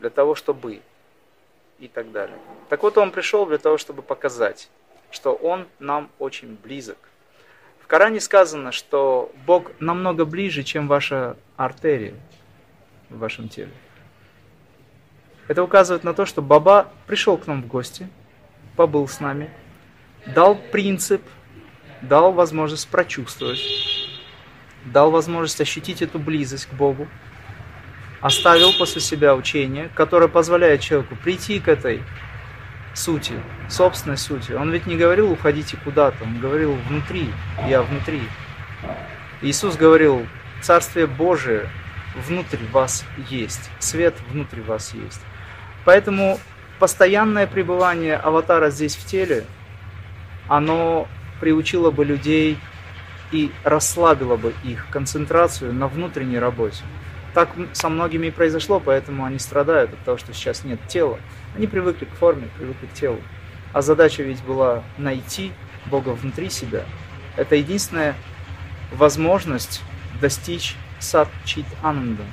для 0.00 0.10
того, 0.10 0.34
чтобы 0.34 0.80
и 1.78 1.86
так 1.86 2.10
далее. 2.10 2.36
Так 2.70 2.82
вот, 2.82 2.98
он 2.98 3.12
пришел 3.12 3.46
для 3.46 3.58
того, 3.58 3.78
чтобы 3.78 4.02
показать, 4.02 4.68
что 5.12 5.32
он 5.32 5.68
нам 5.78 6.10
очень 6.18 6.58
близок. 6.60 6.98
В 7.84 7.86
Коране 7.86 8.18
сказано, 8.18 8.72
что 8.72 9.30
Бог 9.46 9.70
намного 9.78 10.24
ближе, 10.24 10.64
чем 10.64 10.88
ваша 10.88 11.36
артерия 11.56 12.14
в 13.12 13.18
вашем 13.18 13.48
теле. 13.48 13.70
Это 15.48 15.62
указывает 15.62 16.04
на 16.04 16.14
то, 16.14 16.24
что 16.24 16.40
Баба 16.40 16.92
пришел 17.06 17.36
к 17.36 17.46
нам 17.46 17.62
в 17.62 17.66
гости, 17.66 18.08
побыл 18.76 19.06
с 19.08 19.20
нами, 19.20 19.50
дал 20.26 20.54
принцип, 20.56 21.22
дал 22.00 22.32
возможность 22.32 22.88
прочувствовать, 22.88 23.60
дал 24.86 25.10
возможность 25.10 25.60
ощутить 25.60 26.02
эту 26.02 26.18
близость 26.18 26.66
к 26.66 26.72
Богу, 26.72 27.06
оставил 28.20 28.72
после 28.78 29.00
себя 29.00 29.34
учение, 29.34 29.90
которое 29.94 30.28
позволяет 30.28 30.80
человеку 30.80 31.16
прийти 31.16 31.60
к 31.60 31.68
этой 31.68 32.02
сути, 32.94 33.34
собственной 33.68 34.16
сути. 34.16 34.52
Он 34.52 34.70
ведь 34.70 34.86
не 34.86 34.96
говорил 34.96 35.30
уходите 35.30 35.76
куда-то, 35.82 36.24
он 36.24 36.38
говорил 36.38 36.74
внутри, 36.88 37.28
я 37.68 37.82
внутри. 37.82 38.22
Иисус 39.40 39.76
говорил, 39.76 40.26
Царствие 40.62 41.08
Божие 41.08 41.68
внутри 42.14 42.66
вас 42.72 43.04
есть, 43.28 43.70
свет 43.78 44.14
внутри 44.30 44.62
вас 44.62 44.94
есть. 44.94 45.20
Поэтому 45.84 46.38
постоянное 46.78 47.46
пребывание 47.46 48.16
аватара 48.16 48.70
здесь 48.70 48.96
в 48.96 49.06
теле, 49.06 49.44
оно 50.48 51.08
приучило 51.40 51.90
бы 51.90 52.04
людей 52.04 52.58
и 53.32 53.50
расслабило 53.64 54.36
бы 54.36 54.54
их 54.64 54.86
концентрацию 54.90 55.72
на 55.72 55.88
внутренней 55.88 56.38
работе. 56.38 56.82
Так 57.34 57.48
со 57.72 57.88
многими 57.88 58.26
и 58.26 58.30
произошло, 58.30 58.78
поэтому 58.78 59.24
они 59.24 59.38
страдают 59.38 59.92
от 59.94 59.98
того, 60.00 60.18
что 60.18 60.34
сейчас 60.34 60.64
нет 60.64 60.78
тела. 60.86 61.18
Они 61.56 61.66
привыкли 61.66 62.04
к 62.04 62.14
форме, 62.14 62.48
привыкли 62.58 62.86
к 62.86 62.92
телу. 62.92 63.20
А 63.72 63.80
задача 63.80 64.22
ведь 64.22 64.42
была 64.42 64.82
найти 64.98 65.52
Бога 65.86 66.10
внутри 66.10 66.50
себя. 66.50 66.84
Это 67.36 67.56
единственная 67.56 68.14
возможность 68.92 69.80
достичь 70.20 70.76
садчит 71.02 71.66
анандам. 71.82 72.26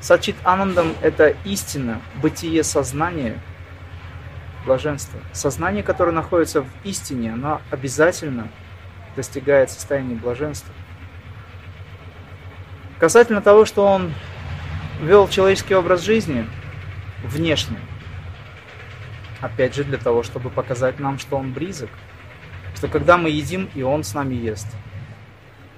Садчит 0.00 0.36
анандам– 0.44 0.94
это 1.02 1.34
истина, 1.44 2.00
бытие 2.20 2.62
сознания, 2.62 3.38
блаженство. 4.64 5.18
Сознание, 5.32 5.82
которое 5.82 6.12
находится 6.12 6.62
в 6.62 6.68
истине, 6.84 7.32
оно 7.32 7.62
обязательно 7.70 8.48
достигает 9.14 9.70
состояния 9.70 10.16
блаженства. 10.16 10.72
Касательно 12.98 13.40
того, 13.40 13.64
что 13.64 13.86
он 13.86 14.12
вел 15.00 15.28
человеческий 15.28 15.74
образ 15.74 16.02
жизни 16.02 16.46
внешне, 17.22 17.78
опять 19.40 19.74
же 19.74 19.84
для 19.84 19.98
того, 19.98 20.22
чтобы 20.22 20.50
показать 20.50 20.98
нам, 20.98 21.18
что 21.18 21.36
он 21.36 21.52
близок, 21.52 21.90
что 22.74 22.88
когда 22.88 23.16
мы 23.16 23.30
едим, 23.30 23.68
и 23.74 23.82
он 23.82 24.04
с 24.04 24.14
нами 24.14 24.34
ест. 24.34 24.66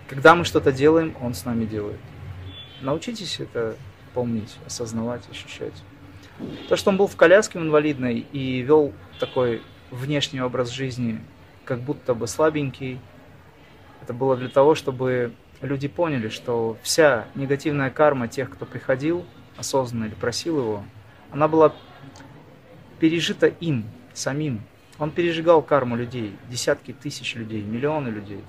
Когда 0.09 0.35
мы 0.35 0.45
что-то 0.45 0.73
делаем, 0.73 1.15
он 1.21 1.35
с 1.35 1.45
нами 1.45 1.67
делает. 1.67 2.01
Научитесь 2.81 3.41
это 3.41 3.77
помнить, 4.15 4.57
осознавать, 4.67 5.23
ощущать. 5.31 5.75
То, 6.69 6.77
что 6.77 6.91
он 6.91 6.97
был 6.97 7.07
в 7.07 7.17
коляске 7.17 7.59
инвалидной 7.59 8.21
и 8.33 8.63
вел 8.63 8.95
такой 9.21 9.61
внешний 9.91 10.41
образ 10.41 10.71
жизни, 10.71 11.21
как 11.65 11.81
будто 11.81 12.15
бы 12.15 12.27
слабенький, 12.27 12.99
это 14.03 14.15
было 14.15 14.37
для 14.37 14.49
того, 14.49 14.75
чтобы 14.75 15.33
люди 15.61 15.89
поняли, 15.89 16.29
что 16.29 16.79
вся 16.83 17.27
негативная 17.35 17.91
карма 17.91 18.29
тех, 18.29 18.49
кто 18.49 18.65
приходил 18.65 19.27
осознанно 19.59 20.07
или 20.07 20.15
просил 20.15 20.59
его, 20.59 20.85
она 21.31 21.49
была 21.49 21.75
пережита 22.99 23.47
им, 23.47 23.85
самим. 24.15 24.63
Он 24.99 25.11
пережигал 25.11 25.61
карму 25.61 25.97
людей, 25.97 26.35
десятки 26.49 26.93
тысяч 26.93 27.35
людей, 27.35 27.63
миллионы 27.63 28.09
людей. 28.09 28.43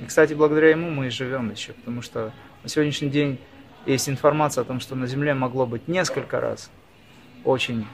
И, 0.00 0.04
кстати, 0.04 0.34
благодаря 0.34 0.70
ему 0.70 0.90
мы 0.90 1.06
и 1.06 1.10
живем 1.10 1.50
еще, 1.50 1.72
потому 1.72 2.02
что 2.02 2.32
на 2.62 2.68
сегодняшний 2.68 3.08
день 3.08 3.40
есть 3.86 4.08
информация 4.08 4.62
о 4.62 4.64
том, 4.64 4.80
что 4.80 4.94
на 4.94 5.06
Земле 5.06 5.32
могло 5.34 5.66
быть 5.66 5.88
несколько 5.88 6.40
раз 6.40 6.70
очень 7.44 7.86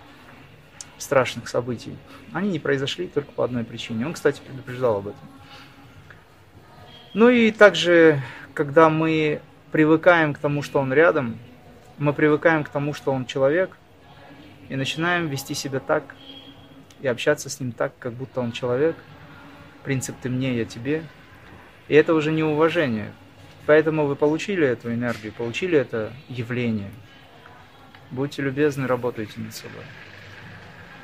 страшных 0.99 1.49
событий. 1.49 1.97
Они 2.33 2.51
не 2.51 2.59
произошли 2.59 3.07
только 3.07 3.31
по 3.33 3.45
одной 3.45 3.65
причине. 3.65 4.07
Он, 4.07 4.15
кстати, 4.15 4.41
предупреждал 4.41 4.99
об 4.99 5.09
этом. 5.09 5.29
Ну 7.15 7.29
и 7.29 7.51
также, 7.51 8.23
когда 8.55 8.89
мы 8.89 9.43
привыкаем 9.71 10.33
к 10.33 10.39
тому, 10.39 10.63
что 10.63 10.81
он 10.81 10.93
рядом, 10.93 11.39
мы 11.99 12.13
привыкаем 12.13 12.65
к 12.65 12.69
тому, 12.69 12.95
что 12.95 13.13
он 13.13 13.27
человек, 13.27 13.77
и 14.69 14.77
начинаем 14.77 15.29
вести 15.29 15.55
себя 15.55 15.81
так, 15.81 16.15
и 17.01 17.07
общаться 17.07 17.51
с 17.51 17.61
ним 17.61 17.73
так, 17.73 17.93
как 17.99 18.15
будто 18.15 18.41
он 18.41 18.53
человек. 18.53 18.97
Принцип 19.85 20.17
«ты 20.23 20.31
мне, 20.31 20.57
я 20.57 20.65
тебе». 20.65 21.05
И 21.89 21.95
это 21.95 22.15
уже 22.15 22.33
не 22.33 22.43
уважение. 22.43 23.13
Поэтому 23.67 24.07
вы 24.07 24.17
получили 24.17 24.67
эту 24.67 24.93
энергию, 24.93 25.33
получили 25.33 25.79
это 25.79 26.13
явление. 26.29 26.91
Будьте 28.11 28.43
любезны, 28.43 28.87
работайте 28.87 29.41
над 29.41 29.55
собой. 29.55 29.85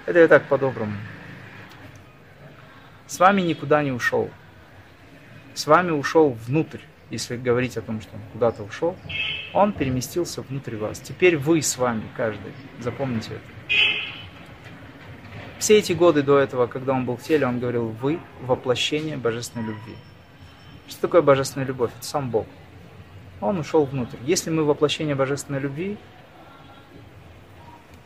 Это 0.06 0.18
я 0.18 0.28
так 0.28 0.44
по-доброму. 0.46 0.96
С 3.06 3.18
вами 3.18 3.40
никуда 3.42 3.82
не 3.82 3.92
ушел 3.92 4.30
с 5.58 5.66
вами 5.66 5.90
ушел 5.90 6.30
внутрь. 6.46 6.78
Если 7.10 7.36
говорить 7.36 7.76
о 7.76 7.82
том, 7.82 8.00
что 8.00 8.14
он 8.14 8.22
куда-то 8.32 8.62
ушел, 8.62 8.94
он 9.52 9.72
переместился 9.72 10.42
внутрь 10.42 10.76
вас. 10.76 11.00
Теперь 11.00 11.36
вы 11.36 11.62
с 11.62 11.76
вами, 11.76 12.04
каждый. 12.16 12.52
Запомните 12.78 13.30
это. 13.30 13.74
Все 15.58 15.78
эти 15.78 15.92
годы 15.94 16.22
до 16.22 16.38
этого, 16.38 16.68
когда 16.68 16.92
он 16.92 17.06
был 17.06 17.16
в 17.16 17.22
теле, 17.22 17.46
он 17.46 17.58
говорил, 17.58 17.88
вы 17.88 18.20
воплощение 18.42 19.16
божественной 19.16 19.66
любви. 19.66 19.96
Что 20.88 21.02
такое 21.02 21.22
божественная 21.22 21.66
любовь? 21.66 21.90
Это 21.96 22.04
сам 22.04 22.30
Бог. 22.30 22.46
Он 23.40 23.58
ушел 23.58 23.84
внутрь. 23.84 24.16
Если 24.24 24.50
мы 24.50 24.64
воплощение 24.64 25.14
божественной 25.14 25.60
любви, 25.60 25.96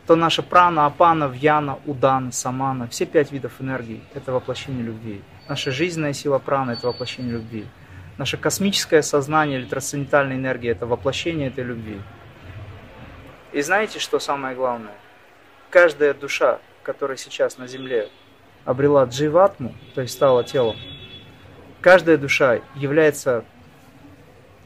то 0.07 0.17
наша 0.17 0.43
прана, 0.43 0.85
апана, 0.87 1.25
вьяна, 1.25 1.79
удана, 1.87 2.33
самана, 2.33 2.89
все 2.89 3.07
пять 3.07 3.31
видов 3.31 3.61
энергии– 3.61 4.03
это 4.15 4.33
воплощение 4.33 4.83
любви. 4.83 5.23
Наша 5.49 5.71
жизненная 5.71 6.13
сила 6.13 6.39
праны– 6.39 6.73
это 6.73 6.89
воплощение 6.89 7.33
любви. 7.33 7.67
Наше 8.19 8.37
космическое 8.37 9.03
сознание 9.03 9.61
или 9.61 9.67
трансцендентальная 9.67 10.37
энергия– 10.37 10.71
это 10.73 10.87
воплощение 10.87 11.49
этой 11.49 11.65
любви. 11.65 12.01
И 13.53 13.63
знаете, 13.63 14.01
что 14.01 14.19
самое 14.19 14.57
главное? 14.57 14.95
Каждая 15.71 16.15
душа, 16.15 16.59
которая 16.83 17.17
сейчас 17.17 17.57
на 17.57 17.67
Земле 17.67 18.09
обрела 18.65 19.05
дживатму, 19.05 19.75
то 19.95 20.03
есть 20.03 20.15
стала 20.15 20.45
телом, 20.45 20.77
каждая 21.83 22.17
душа 22.17 22.61
является 22.75 23.45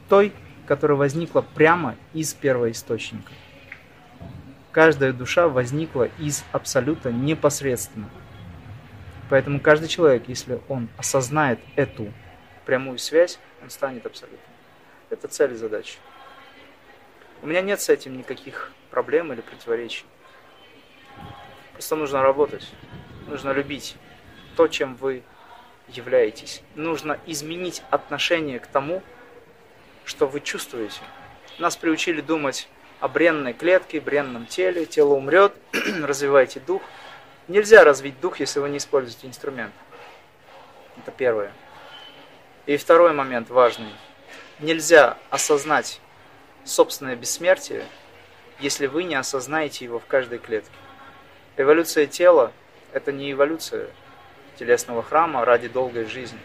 той, 0.07 0.31
которая 0.67 0.97
возникла 0.97 1.41
прямо 1.41 1.95
из 2.13 2.33
первоисточника. 2.33 3.31
Каждая 4.71 5.11
душа 5.11 5.47
возникла 5.47 6.09
из 6.19 6.45
абсолюта 6.51 7.11
непосредственно. 7.11 8.09
Поэтому 9.29 9.59
каждый 9.59 9.89
человек, 9.89 10.25
если 10.27 10.61
он 10.69 10.87
осознает 10.97 11.59
эту 11.75 12.13
прямую 12.65 12.99
связь, 12.99 13.39
он 13.61 13.69
станет 13.69 14.05
абсолютным. 14.05 14.39
Это 15.09 15.27
цель 15.27 15.53
и 15.53 15.55
задача. 15.55 15.97
У 17.41 17.47
меня 17.47 17.61
нет 17.61 17.81
с 17.81 17.89
этим 17.89 18.17
никаких 18.17 18.71
проблем 18.91 19.33
или 19.33 19.41
противоречий. 19.41 20.05
Просто 21.73 21.95
нужно 21.95 22.21
работать, 22.21 22.71
нужно 23.27 23.51
любить 23.51 23.95
то, 24.55 24.67
чем 24.67 24.95
вы 24.95 25.23
являетесь. 25.87 26.61
Нужно 26.75 27.19
изменить 27.25 27.83
отношение 27.89 28.59
к 28.59 28.67
тому, 28.67 29.01
что 30.05 30.27
вы 30.27 30.41
чувствуете. 30.41 31.01
Нас 31.59 31.75
приучили 31.75 32.21
думать 32.21 32.67
о 32.99 33.07
бренной 33.07 33.53
клетке, 33.53 33.99
бренном 33.99 34.45
теле, 34.45 34.85
тело 34.85 35.13
умрет, 35.13 35.53
развивайте 36.03 36.59
дух– 36.59 36.81
Нельзя 37.47 37.85
развить 37.85 38.19
дух, 38.19 38.41
если 38.41 38.59
вы 38.59 38.67
не 38.67 38.77
используете 38.77 39.25
инструмент. 39.25 39.73
Это 40.97 41.11
первое. 41.11 41.53
И 42.65 42.75
второй 42.75 43.13
момент 43.13 43.49
важный. 43.49 43.93
Нельзя 44.59 45.17
осознать 45.29 46.01
собственное 46.65 47.15
бессмертие, 47.15 47.85
если 48.59 48.87
вы 48.87 49.05
не 49.05 49.15
осознаете 49.15 49.85
его 49.85 49.99
в 49.99 50.05
каждой 50.07 50.39
клетке. 50.39 50.75
Эволюция 51.55 52.05
тела– 52.05 52.51
это 52.91 53.13
не 53.13 53.31
эволюция 53.31 53.87
телесного 54.57 55.03
храма 55.03 55.45
ради 55.45 55.67
долгой 55.67 56.05
жизни. 56.05 56.39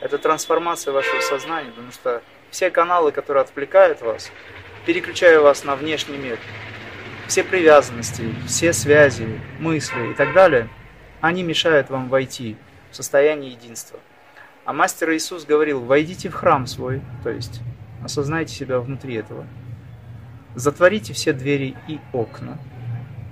Это 0.00 0.18
трансформация 0.18 0.92
вашего 0.92 1.20
сознания, 1.20 1.70
потому 1.70 1.92
что 1.92 2.22
все 2.50 2.70
каналы, 2.70 3.12
которые 3.12 3.42
отвлекают 3.42 4.02
вас, 4.02 4.30
переключая 4.84 5.40
вас 5.40 5.64
на 5.64 5.76
внешний 5.76 6.16
мир– 6.16 6.38
все 7.26 7.42
привязанности, 7.42 8.24
все 8.46 8.72
связи, 8.72 9.26
мысли 9.58 10.12
и 10.12 10.14
так 10.14 10.32
далее, 10.32 10.68
они 11.20 11.42
мешают 11.42 11.90
вам 11.90 12.08
войти 12.08 12.56
в 12.90 12.96
состояние 12.96 13.52
единства. 13.52 13.98
А 14.64 14.72
мастер 14.72 15.12
Иисус 15.12 15.44
говорил, 15.44 15.80
войдите 15.80 16.28
в 16.28 16.34
храм 16.34 16.66
свой, 16.66 17.02
то 17.22 17.30
есть 17.30 17.60
осознайте 18.02 18.54
себя 18.54 18.78
внутри 18.80 19.14
этого. 19.14 19.46
Затворите 20.54 21.12
все 21.12 21.32
двери 21.32 21.76
и 21.88 22.00
окна. 22.12 22.58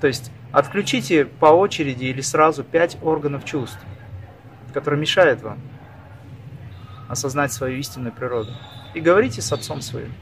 То 0.00 0.06
есть 0.06 0.30
отключите 0.52 1.24
по 1.24 1.46
очереди 1.46 2.06
или 2.06 2.20
сразу 2.20 2.62
пять 2.64 2.98
органов 3.02 3.44
чувств, 3.44 3.78
которые 4.74 5.00
мешают 5.00 5.40
вам 5.40 5.58
осознать 7.08 7.52
свою 7.52 7.78
истинную 7.78 8.12
природу. 8.12 8.50
И 8.94 9.00
говорите 9.00 9.40
с 9.40 9.52
отцом 9.52 9.80
своим. 9.80 10.12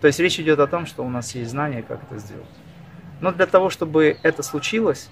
То 0.00 0.06
есть 0.06 0.18
речь 0.18 0.38
идет 0.40 0.58
о 0.60 0.66
том, 0.66 0.86
что 0.86 1.04
у 1.04 1.10
нас 1.10 1.34
есть 1.34 1.50
знание, 1.50 1.82
как 1.82 2.02
это 2.04 2.18
сделать. 2.18 2.46
Но 3.20 3.32
для 3.32 3.46
того, 3.46 3.68
чтобы 3.68 4.16
это 4.22 4.42
случилось, 4.42 5.10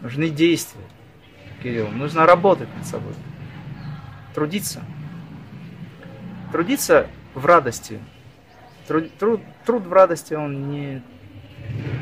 нужны 0.00 0.28
действия, 0.28 0.84
Кирилл. 1.62 1.88
Нужно 1.88 2.26
работать 2.26 2.68
над 2.76 2.86
собой. 2.86 3.14
Трудиться. 4.34 4.82
Трудиться 6.50 7.06
в 7.34 7.46
радости. 7.46 8.00
Труд, 8.86 9.16
труд, 9.18 9.40
труд 9.64 9.86
в 9.86 9.92
радости, 9.92 10.34
он 10.34 10.70
не, 10.70 11.02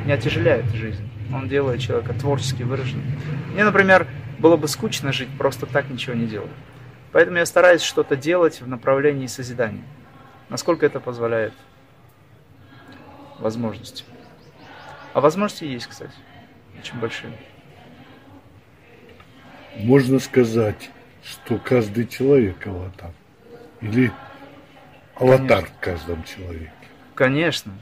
не 0.05 0.13
отяжеляет 0.13 0.67
жизнь. 0.73 1.09
Он 1.33 1.49
делает 1.49 1.81
человека 1.81 2.13
творчески 2.15 2.63
выраженным. 2.63 3.05
Мне, 3.53 3.65
например, 3.65 4.09
было 4.41 4.57
бы 4.57 4.69
скучно 4.69 5.13
жить, 5.13 5.29
просто 5.37 5.67
так 5.67 5.91
ничего 5.91 6.15
не 6.15 6.27
делать. 6.27 6.51
Поэтому 7.13 7.39
я 7.39 7.47
стараюсь 7.47 7.83
что-то 7.83 8.17
делать 8.17 8.61
в 8.61 8.69
направлении 8.69 9.27
созидания. 9.27 9.85
Насколько 10.49 10.87
это 10.87 11.01
позволяет 11.01 11.53
возможности. 13.39 14.05
А 15.13 15.21
возможности 15.21 15.65
есть, 15.65 15.87
кстати, 15.87 16.13
очень 16.79 16.99
большие. 16.99 17.33
Можно 19.77 20.19
сказать, 20.19 20.91
что 21.23 21.59
каждый 21.59 22.07
человек 22.07 22.67
аватар. 22.67 23.13
Или 23.81 24.13
аватар 25.17 25.47
Конечно. 25.49 25.75
в 25.77 25.81
каждом 25.81 26.25
человеке. 26.25 26.73
Конечно. 27.15 27.73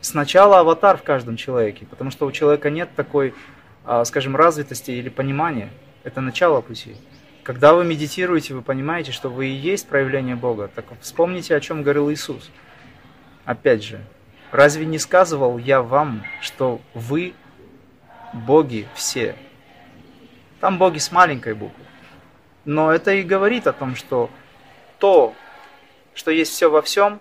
Сначала 0.00 0.60
аватар 0.60 0.96
в 0.96 1.02
каждом 1.02 1.36
человеке, 1.36 1.86
потому 1.86 2.10
что 2.10 2.26
у 2.26 2.32
человека 2.32 2.70
нет 2.70 2.88
такой, 2.94 3.34
скажем, 4.04 4.36
развитости 4.36 4.90
или 4.90 5.08
понимания. 5.08 5.70
Это 6.04 6.20
начало 6.20 6.60
пути. 6.60 6.96
Когда 7.42 7.72
вы 7.72 7.84
медитируете, 7.84 8.54
вы 8.54 8.62
понимаете, 8.62 9.12
что 9.12 9.30
вы 9.30 9.46
и 9.46 9.52
есть 9.52 9.88
проявление 9.88 10.36
Бога. 10.36 10.70
Так 10.74 10.84
вспомните, 11.00 11.56
о 11.56 11.60
чем 11.60 11.82
говорил 11.82 12.10
Иисус. 12.10 12.50
Опять 13.44 13.82
же, 13.82 14.04
разве 14.50 14.84
не 14.84 14.98
сказывал 14.98 15.56
я 15.56 15.80
вам, 15.80 16.24
что 16.42 16.80
вы 16.92 17.32
боги 18.34 18.86
все? 18.94 19.34
Там 20.60 20.76
боги 20.76 20.98
с 20.98 21.10
маленькой 21.10 21.54
буквы. 21.54 21.84
Но 22.66 22.92
это 22.92 23.12
и 23.12 23.22
говорит 23.22 23.66
о 23.66 23.72
том, 23.72 23.96
что 23.96 24.28
то, 24.98 25.34
что 26.12 26.30
есть 26.30 26.52
все 26.52 26.68
во 26.68 26.82
всем, 26.82 27.20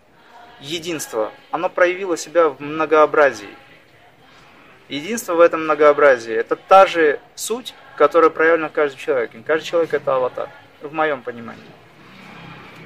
единство, 0.59 1.31
оно 1.51 1.69
проявило 1.69 2.17
себя 2.17 2.49
в 2.49 2.59
многообразии. 2.59 3.55
Единство 4.89 5.33
в 5.33 5.41
этом 5.41 5.63
многообразии– 5.63 6.33
это 6.35 6.55
та 6.55 6.85
же 6.85 7.19
суть, 7.35 7.73
которая 7.97 8.29
проявлена 8.29 8.69
в 8.69 8.71
каждом 8.71 8.99
человеке. 8.99 9.43
Каждый 9.45 9.65
человек 9.65 9.93
это 9.93 10.15
аватар, 10.15 10.49
в 10.81 10.93
моем 10.93 11.23
понимании. 11.23 11.63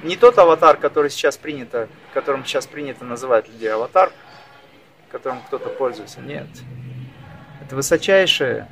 Не 0.02 0.16
тот 0.16 0.36
аватар, 0.38 0.78
который 0.78 1.10
сейчас 1.10 1.36
принято, 1.36 1.88
которым 2.12 2.44
сейчас 2.44 2.66
принято 2.66 3.04
называть 3.04 3.48
людей 3.48 3.72
аватар, 3.72 4.10
которым 5.12 5.40
кто-то 5.42 5.68
пользуется. 5.68 6.20
Нет. 6.20 6.48
Это 7.64 7.76
высочайшее 7.76 8.66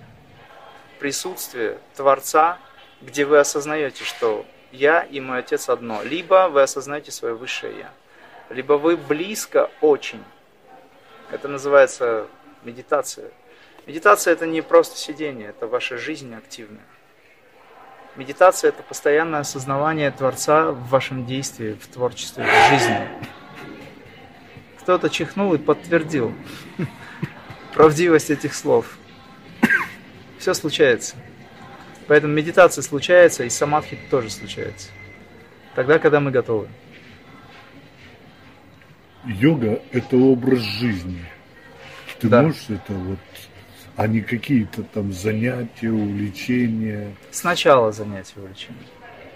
присутствие 0.99 1.79
Творца, 1.95 2.59
где 3.01 3.25
вы 3.25 3.39
осознаете, 3.39 4.03
что 4.03 4.45
я 4.73 5.03
и 5.03 5.21
мой 5.21 5.39
Отец 5.39 5.69
одно. 5.69 6.03
Либо 6.03 6.49
вы 6.49 6.63
осознаете 6.63 7.13
свое 7.13 7.35
высшее 7.35 7.79
Я. 7.79 7.91
Либо 8.49 8.73
вы 8.73 8.97
близко 8.97 9.71
очень. 9.81 10.25
Это 11.31 11.47
называется 11.47 12.27
медитация. 12.65 13.31
Медитация 13.87 14.33
это 14.33 14.47
не 14.47 14.63
просто 14.63 14.97
сидение, 14.97 15.49
это 15.49 15.67
ваша 15.67 15.97
жизнь 15.97 16.35
активная. 16.35 16.85
Медитация 18.17 18.71
это 18.71 18.83
постоянное 18.83 19.41
осознавание 19.41 20.11
Творца 20.11 20.73
в 20.73 20.89
вашем 20.89 21.27
действии, 21.27 21.73
в 21.81 21.87
творчестве, 21.87 22.45
в 22.45 22.69
жизни. 22.71 23.09
Кто-то 24.81 25.09
чихнул 25.09 25.55
и 25.55 25.59
подтвердил 25.59 26.35
правдивость 27.75 28.31
этих 28.31 28.55
слов. 28.55 28.99
Все 30.39 30.55
случается. 30.55 31.17
Поэтому 32.09 32.33
медитация 32.35 32.83
случается, 32.83 33.45
и 33.45 33.51
самадхи 33.51 33.99
тоже 34.11 34.31
случается. 34.31 34.89
Тогда, 35.75 35.99
когда 35.99 36.19
мы 36.19 36.31
готовы. 36.31 36.69
Йога– 39.25 39.83
это 39.93 40.17
образ 40.17 40.61
жизни. 40.61 41.25
Ты 42.21 42.29
да. 42.29 42.43
можешь 42.43 42.65
это 42.69 42.93
вот 42.93 43.19
а 43.97 44.07
не 44.07 44.23
какие-то 44.23 44.83
там 44.83 45.13
занятия, 45.13 45.91
увлечения. 45.91 47.15
Сначала 47.31 47.93
занятия, 47.93 48.35
увлечения. 48.37 48.79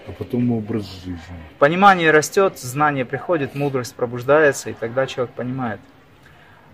А 0.07 0.13
потом 0.13 0.53
образ 0.53 0.87
жизни. 1.05 1.19
Понимание 1.59 2.11
растет, 2.11 2.59
знание 2.59 3.05
приходит, 3.05 3.55
мудрость 3.55 3.95
пробуждается, 3.95 4.71
и 4.71 4.73
тогда 4.73 5.07
человек 5.07 5.35
понимает. 5.35 5.81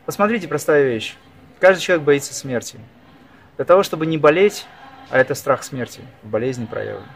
Посмотрите, 0.07 0.47
простая 0.47 0.85
вещь. 0.85 1.17
Каждый 1.59 1.81
человек 1.81 2.05
боится 2.05 2.33
смерти. 2.33 2.79
Для 3.57 3.65
того, 3.65 3.83
чтобы 3.83 4.07
не 4.07 4.19
болеть, 4.19 4.67
а 5.11 5.19
это 5.19 5.35
страх 5.35 5.65
смерти, 5.65 6.01
болезни 6.23 6.67
проявлен, 6.67 7.07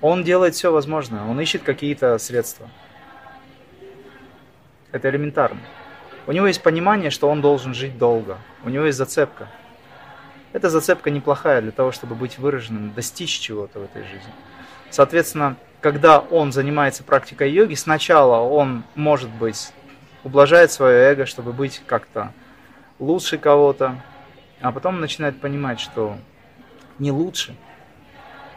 он 0.00 0.24
делает 0.24 0.54
все 0.54 0.72
возможное, 0.72 1.22
он 1.24 1.38
ищет 1.38 1.62
какие-то 1.62 2.16
средства. 2.16 2.70
Это 4.90 5.10
элементарно. 5.10 5.60
У 6.26 6.32
него 6.32 6.46
есть 6.46 6.62
понимание, 6.62 7.10
что 7.10 7.28
он 7.28 7.40
должен 7.40 7.74
жить 7.74 7.98
долго. 7.98 8.38
У 8.64 8.68
него 8.68 8.84
есть 8.84 8.98
зацепка– 8.98 9.48
эта 10.52 10.68
зацепка 10.68 11.10
неплохая 11.10 11.62
для 11.62 11.72
того, 11.72 11.92
чтобы 11.92 12.14
быть 12.14 12.38
выраженным, 12.38 12.92
достичь 12.92 13.38
чего-то 13.38 13.78
в 13.78 13.84
этой 13.84 14.02
жизни. 14.02 14.32
Соответственно, 14.90 15.56
когда 15.80 16.18
он 16.18 16.52
занимается 16.52 17.02
практикой 17.02 17.50
йоги, 17.50 17.74
сначала 17.74 18.46
он, 18.46 18.84
может 18.94 19.30
быть, 19.30 19.72
ублажает 20.24 20.70
свое 20.70 21.10
эго, 21.10 21.24
чтобы 21.24 21.52
быть 21.52 21.82
как-то 21.86 22.32
лучше 22.98 23.38
кого-то, 23.38 24.02
а 24.60 24.72
потом 24.72 25.00
начинает 25.00 25.40
понимать, 25.40 25.80
что 25.80 26.18
не 26.98 27.10
лучше, 27.10 27.56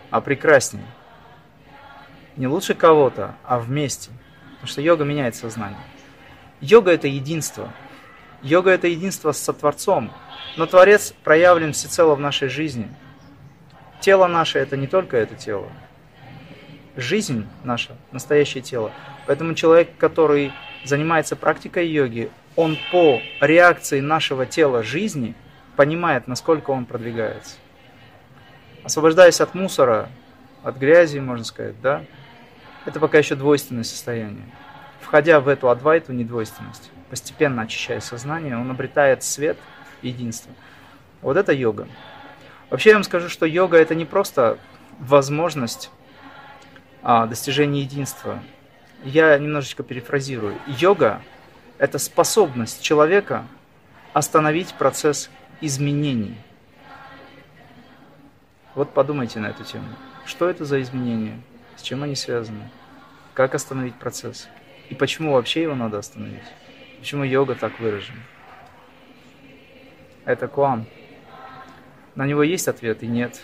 а 0.09 0.19
прекраснее. 0.19 0.85
Не 2.35 2.47
лучше 2.47 2.73
кого-то, 2.73 3.35
а 3.45 3.57
вместе. 3.57 4.11
Потому 4.55 4.67
что 4.67 4.81
йога 4.81 5.05
меняет 5.05 5.35
сознание. 5.35 5.79
Йога 6.61 6.91
это 6.91 7.07
единство. 7.07 7.71
Йога 8.41 8.71
это 8.71 8.87
единство 8.87 9.31
с 9.31 9.39
Сотворцом, 9.39 10.11
но 10.57 10.65
Творец 10.65 11.13
проявлен 11.23 11.73
всецело 11.73 12.15
в 12.15 12.19
нашей 12.19 12.47
жизни. 12.47 12.87
Тело 13.99 14.27
наше– 14.27 14.59
это 14.59 14.77
не 14.77 14.87
только 14.87 15.17
это 15.17 15.35
тело. 15.35 15.67
Жизнь 16.95 17.47
наша– 17.63 17.95
настоящее 18.11 18.61
тело. 18.61 18.91
Поэтому 19.25 19.53
человек, 19.53 19.97
который 19.97 20.53
занимается 20.83 21.35
практикой 21.35 21.87
йоги, 21.87 22.29
он 22.55 22.77
по 22.91 23.21
реакции 23.41 23.99
нашего 23.99 24.45
тела 24.45 24.83
жизни 24.83 25.35
понимает, 25.75 26.27
насколько 26.27 26.71
он 26.71 26.85
продвигается. 26.85 27.55
Освобождаясь 28.83 29.41
от 29.41 29.55
мусора, 29.55 30.09
от 30.63 30.77
грязи, 30.77 31.19
можно 31.19 31.43
сказать, 31.43 31.81
да, 31.81 32.03
это 32.85 32.99
пока 32.99 33.17
еще 33.17 33.35
двойственное 33.35 33.83
состояние. 33.83 34.45
Входя 35.15 35.39
в 35.39 35.47
эту 35.47 35.69
адвайту, 35.69 36.11
недвойственность, 36.11 36.91
постепенно 37.09 37.61
очищая 37.61 38.01
сознание, 38.01 38.57
он 38.57 38.69
обретает 38.69 39.23
свет– 39.23 39.57
единства. 40.01 40.51
Вот 41.21 41.37
это 41.37 41.53
йога. 41.53 41.87
Вообще 42.69 42.89
я 42.89 42.95
вам 42.97 43.05
скажу, 43.05 43.29
что 43.29 43.45
йога 43.45 43.77
это 43.77 43.95
не 43.95 44.03
просто 44.03 44.59
возможность 44.99 45.89
а, 47.01 47.27
достижения 47.27 47.83
единства. 47.83 48.43
Я 49.05 49.37
немножечко 49.37 49.83
перефразирую. 49.83 50.57
Йога– 50.67 51.21
это 51.77 51.97
способность 51.97 52.81
человека 52.81 53.47
остановить 54.11 54.73
процесс 54.73 55.29
изменений. 55.61 56.35
Вот 58.73 58.93
подумайте 58.93 59.39
на 59.39 59.45
эту 59.45 59.63
тему. 59.63 59.87
Что 60.25 60.49
это 60.49 60.65
за 60.65 60.81
изменения? 60.81 61.39
С 61.77 61.83
чем 61.83 62.03
они 62.03 62.15
связаны? 62.15 62.69
Как 63.33 63.55
остановить 63.55 63.95
процесс? 63.95 64.49
И 64.89 64.95
почему 64.95 65.33
вообще 65.33 65.63
его 65.63 65.75
надо 65.75 65.97
остановить? 65.97 66.43
Почему 66.99 67.23
йога 67.23 67.55
так 67.55 67.79
выражена? 67.79 68.19
это 70.25 70.47
куан. 70.47 70.85
На 72.15 72.25
него 72.25 72.43
есть 72.43 72.67
ответ 72.67 73.03
и 73.03 73.07
нет. 73.07 73.41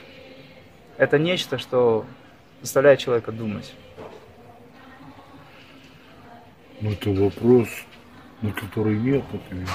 Это 0.97 1.17
нечто, 1.17 1.57
что 1.57 2.05
заставляет 2.61 2.99
человека 2.99 3.31
думать. 3.31 3.73
Ну, 6.81 6.91
это 6.91 7.11
вопрос, 7.11 7.67
на 8.41 8.51
который 8.51 8.97
нет 8.97 9.23
ответа. 9.31 9.71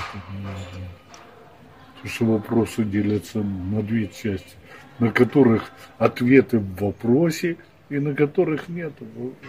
Потому 1.95 2.15
что 2.15 2.25
вопросы 2.25 2.85
делятся 2.85 3.39
на 3.39 3.83
две 3.83 4.09
части, 4.09 4.57
на 4.99 5.11
которых 5.11 5.71
ответы 5.99 6.59
в 6.59 6.77
вопросе 6.77 7.57
и 7.89 7.99
на 7.99 8.15
которых 8.15 8.69
нет 8.69 8.93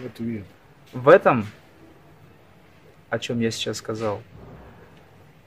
ответа. 0.06 0.46
В 0.94 1.10
этом, 1.10 1.46
о 3.10 3.20
чем 3.20 3.40
я 3.40 3.52
сейчас 3.52 3.78
сказал, 3.78 4.22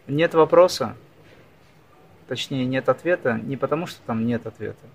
нет 0.07 0.35
вопроса, 0.35 0.97
точнее 2.29 2.65
нет 2.65 2.89
ответа, 2.89 3.41
не 3.43 3.57
потому 3.57 3.87
что 3.87 4.01
там 4.07 4.27
нет 4.27 4.47
ответа, 4.47 4.87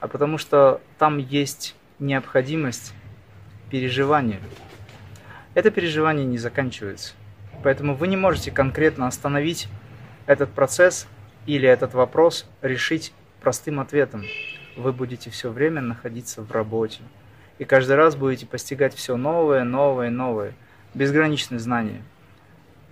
а 0.00 0.08
потому 0.08 0.38
что 0.38 0.80
там 0.98 1.18
есть 1.18 1.74
необходимость 1.98 2.92
переживания. 3.70 4.40
Это 5.54 5.70
переживание 5.70 6.26
не 6.26 6.38
заканчивается. 6.38 7.14
Поэтому 7.62 7.94
вы 7.94 8.08
не 8.08 8.16
можете 8.16 8.50
конкретно 8.50 9.06
остановить 9.06 9.68
этот 10.26 10.50
процесс 10.50 11.06
Или 11.44 11.68
этот 11.68 11.92
вопрос 11.94 12.46
решить 12.62 13.12
простым 13.40 13.80
ответом. 13.80 14.24
Вы 14.76 14.92
будете 14.92 15.28
все 15.30 15.50
время 15.50 15.80
находиться 15.80 16.40
в 16.40 16.52
работе. 16.52 17.00
И 17.58 17.64
каждый 17.64 17.96
раз 17.96 18.14
будете 18.14 18.46
постигать 18.46 18.94
все 18.94 19.16
новое, 19.16 19.64
новое, 19.64 20.08
новое. 20.08 20.54
Безграничные 20.94 21.58
знания. 21.58 22.02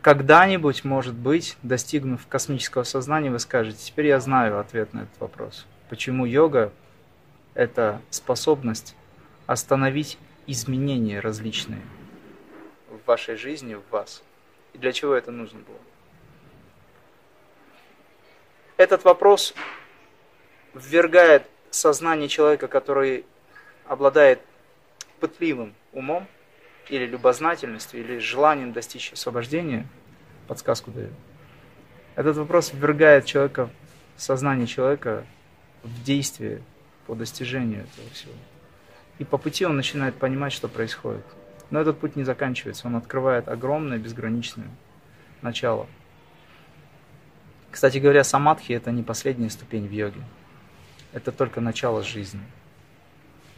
Когда-нибудь, 0.02 0.84
может 0.84 1.14
быть, 1.14 1.58
достигнув 1.62 2.26
космического 2.26 2.84
сознания, 2.84 3.30
вы 3.30 3.38
скажете, 3.38 3.78
теперь 3.78 4.06
я 4.06 4.20
знаю 4.20 4.58
ответ 4.58 4.94
на 4.94 5.00
этот 5.00 5.20
вопрос. 5.20 5.66
Почему 5.90 6.24
йога– 6.24 6.72
это 7.54 8.00
способность 8.08 8.96
остановить 9.46 10.16
изменения 10.46 11.20
различные 11.20 11.82
в 12.88 13.06
вашей 13.06 13.36
жизни, 13.36 13.74
в 13.74 13.82
вас. 13.90 14.22
И 14.72 14.78
для 14.78 14.92
чего 14.92 15.14
это 15.14 15.30
нужно 15.30 15.60
было? 15.60 15.78
Этот 18.76 19.04
вопрос 19.04 19.54
ввергает 20.72 21.46
сознание 21.70 22.28
человека, 22.28 22.68
который 22.68 23.26
обладает 23.86 24.40
пытливым 25.18 25.74
умом, 25.92 26.26
или 26.90 27.06
любознательностью, 27.06 28.00
или 28.00 28.18
желанием 28.18 28.72
достичь 28.72 29.12
освобождения, 29.12 29.86
подсказку 30.48 30.90
даю. 30.90 31.10
Этот 32.16 32.36
вопрос 32.36 32.72
ввергает 32.74 33.24
человека, 33.24 33.70
сознание 34.16 34.66
человека 34.66 35.24
в 35.82 36.02
действие 36.02 36.62
по 37.06 37.14
достижению 37.14 37.84
этого 37.84 38.10
всего. 38.10 38.32
И 39.18 39.24
по 39.24 39.38
пути 39.38 39.64
он 39.64 39.76
начинает 39.76 40.16
понимать, 40.16 40.52
что 40.52 40.68
происходит. 40.68 41.24
Но 41.70 41.80
этот 41.80 41.98
путь 41.98 42.16
не 42.16 42.24
заканчивается, 42.24 42.88
он 42.88 42.96
открывает 42.96 43.48
огромное, 43.48 43.98
безграничное 43.98 44.68
начало. 45.40 45.86
Кстати 47.70 47.98
говоря, 47.98 48.24
самадхи– 48.24 48.72
это 48.74 48.90
не 48.90 49.04
последняя 49.04 49.48
ступень 49.48 49.86
в 49.86 49.92
йоге. 49.92 50.20
Это 51.12 51.30
только 51.30 51.60
начало 51.60 52.02
жизни. 52.02 52.40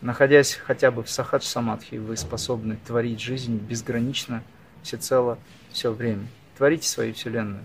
Находясь 0.03 0.55
хотя 0.55 0.91
бы 0.91 1.05
в 1.05 1.09
сахадж 1.09 1.45
самадхи, 1.45 1.95
вы 1.95 2.17
способны 2.17 2.77
творить 2.85 3.21
жизнь 3.21 3.57
безгранично, 3.57 4.43
всецело, 4.83 5.39
все 5.71 5.93
время. 5.93 6.27
Творите 6.57 6.89
свою 6.89 7.15
вселенную. 7.15 7.63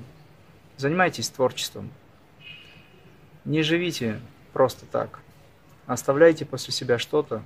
Занимайтесь 0.77 1.29
творчеством. 1.29 1.89
Не 3.43 3.63
живите 3.63 4.19
просто 4.53 4.85
так. 4.85 5.19
Оставляйте 5.87 6.45
после 6.45 6.71
себя 6.71 6.99
что-то, 6.99 7.41